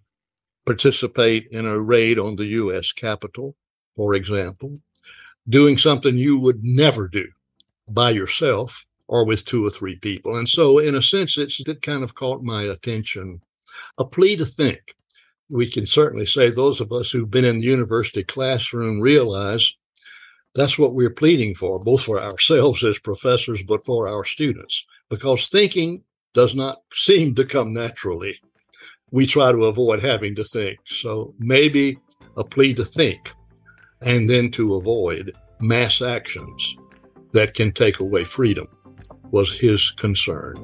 participate 0.66 1.46
in 1.50 1.66
a 1.66 1.80
raid 1.80 2.18
on 2.18 2.37
the 2.37 2.46
U.S. 2.46 2.92
Capitol, 2.92 3.54
for 3.94 4.14
example, 4.14 4.78
doing 5.48 5.78
something 5.78 6.16
you 6.16 6.38
would 6.38 6.62
never 6.62 7.09
do 7.09 7.26
by 7.88 8.11
yourself 8.11 8.87
or 9.09 9.24
with 9.24 9.44
two 9.44 9.66
or 9.66 9.70
three 9.70 9.96
people. 9.96 10.37
And 10.37 10.48
so, 10.48 10.78
in 10.78 10.94
a 10.94 11.02
sense, 11.02 11.37
it's 11.37 11.62
that 11.64 11.83
kind 11.83 12.02
of 12.02 12.14
caught 12.14 12.42
my 12.42 12.62
attention. 12.62 13.40
A 13.98 14.04
plea 14.04 14.37
to 14.37 14.46
think. 14.46 14.80
We 15.50 15.70
can 15.70 15.87
certainly 15.87 16.26
say 16.26 16.50
those 16.50 16.80
of 16.80 16.90
us 16.90 17.11
who've 17.11 17.30
been 17.30 17.44
in 17.44 17.61
the 17.61 17.66
university 17.66 18.24
classroom 18.24 19.00
realize 19.00 19.76
that's 20.54 20.78
what 20.78 20.94
we're 20.94 21.11
pleading 21.11 21.54
for, 21.54 21.78
both 21.78 22.02
for 22.02 22.20
ourselves 22.22 22.83
as 22.83 22.98
professors, 22.98 23.62
but 23.62 23.85
for 23.85 24.09
our 24.09 24.24
students, 24.24 24.87
because 25.11 25.48
thinking 25.48 26.02
does 26.33 26.54
not 26.54 26.83
seem 26.92 27.35
to 27.35 27.44
come 27.44 27.74
naturally. 27.74 28.38
We 29.11 29.26
try 29.26 29.52
to 29.52 29.66
avoid 29.66 30.02
having 30.02 30.35
to 30.37 30.44
think. 30.44 30.78
So 30.87 31.35
maybe 31.38 31.98
a 32.37 32.44
plea 32.44 32.74
to 32.74 32.85
think 32.85 33.33
and 34.04 34.28
then 34.28 34.50
to 34.52 34.74
avoid 34.74 35.34
mass 35.60 36.02
actions 36.02 36.76
that 37.32 37.54
can 37.54 37.72
take 37.72 38.00
away 38.00 38.24
freedom 38.24 38.68
was 39.30 39.58
his 39.58 39.90
concern. 39.92 40.54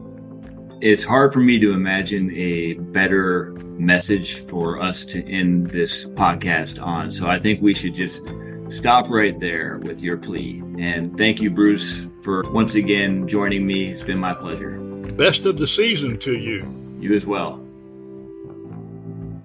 It's 0.80 1.04
hard 1.04 1.32
for 1.32 1.40
me 1.40 1.58
to 1.58 1.72
imagine 1.72 2.30
a 2.34 2.74
better 2.74 3.52
message 3.78 4.46
for 4.46 4.80
us 4.80 5.04
to 5.06 5.26
end 5.28 5.68
this 5.68 6.06
podcast 6.06 6.82
on. 6.82 7.12
So 7.12 7.28
I 7.28 7.38
think 7.38 7.60
we 7.60 7.74
should 7.74 7.94
just 7.94 8.22
stop 8.68 9.10
right 9.10 9.38
there 9.38 9.78
with 9.78 10.00
your 10.00 10.16
plea. 10.16 10.62
And 10.78 11.16
thank 11.18 11.40
you, 11.40 11.50
Bruce, 11.50 12.06
for 12.22 12.50
once 12.52 12.76
again 12.76 13.26
joining 13.26 13.66
me. 13.66 13.88
It's 13.88 14.02
been 14.02 14.18
my 14.18 14.32
pleasure. 14.32 14.78
Best 15.16 15.44
of 15.44 15.58
the 15.58 15.66
season 15.66 16.18
to 16.20 16.38
you. 16.38 16.66
You 17.00 17.14
as 17.14 17.26
well. 17.26 17.66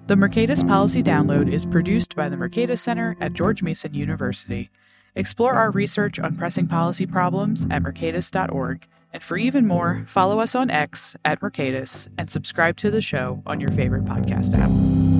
The 0.06 0.14
Mercatus 0.14 0.66
Policy 0.66 1.02
Download 1.02 1.52
is 1.52 1.66
produced 1.66 2.14
by 2.14 2.28
the 2.28 2.36
Mercatus 2.36 2.78
Center 2.78 3.16
at 3.20 3.32
George 3.32 3.62
Mason 3.62 3.92
University. 3.92 4.70
Explore 5.16 5.54
our 5.54 5.72
research 5.72 6.20
on 6.20 6.36
pressing 6.36 6.68
policy 6.68 7.06
problems 7.06 7.66
at 7.70 7.82
mercatus.org 7.82 8.86
and 9.12 9.22
for 9.22 9.36
even 9.36 9.66
more, 9.66 10.04
follow 10.06 10.40
us 10.40 10.54
on 10.54 10.70
X 10.70 11.16
at 11.24 11.40
Mercatus 11.40 12.08
and 12.18 12.30
subscribe 12.30 12.76
to 12.76 12.90
the 12.90 13.00
show 13.00 13.42
on 13.46 13.60
your 13.60 13.70
favorite 13.70 14.04
podcast 14.04 14.56
app. 14.56 15.15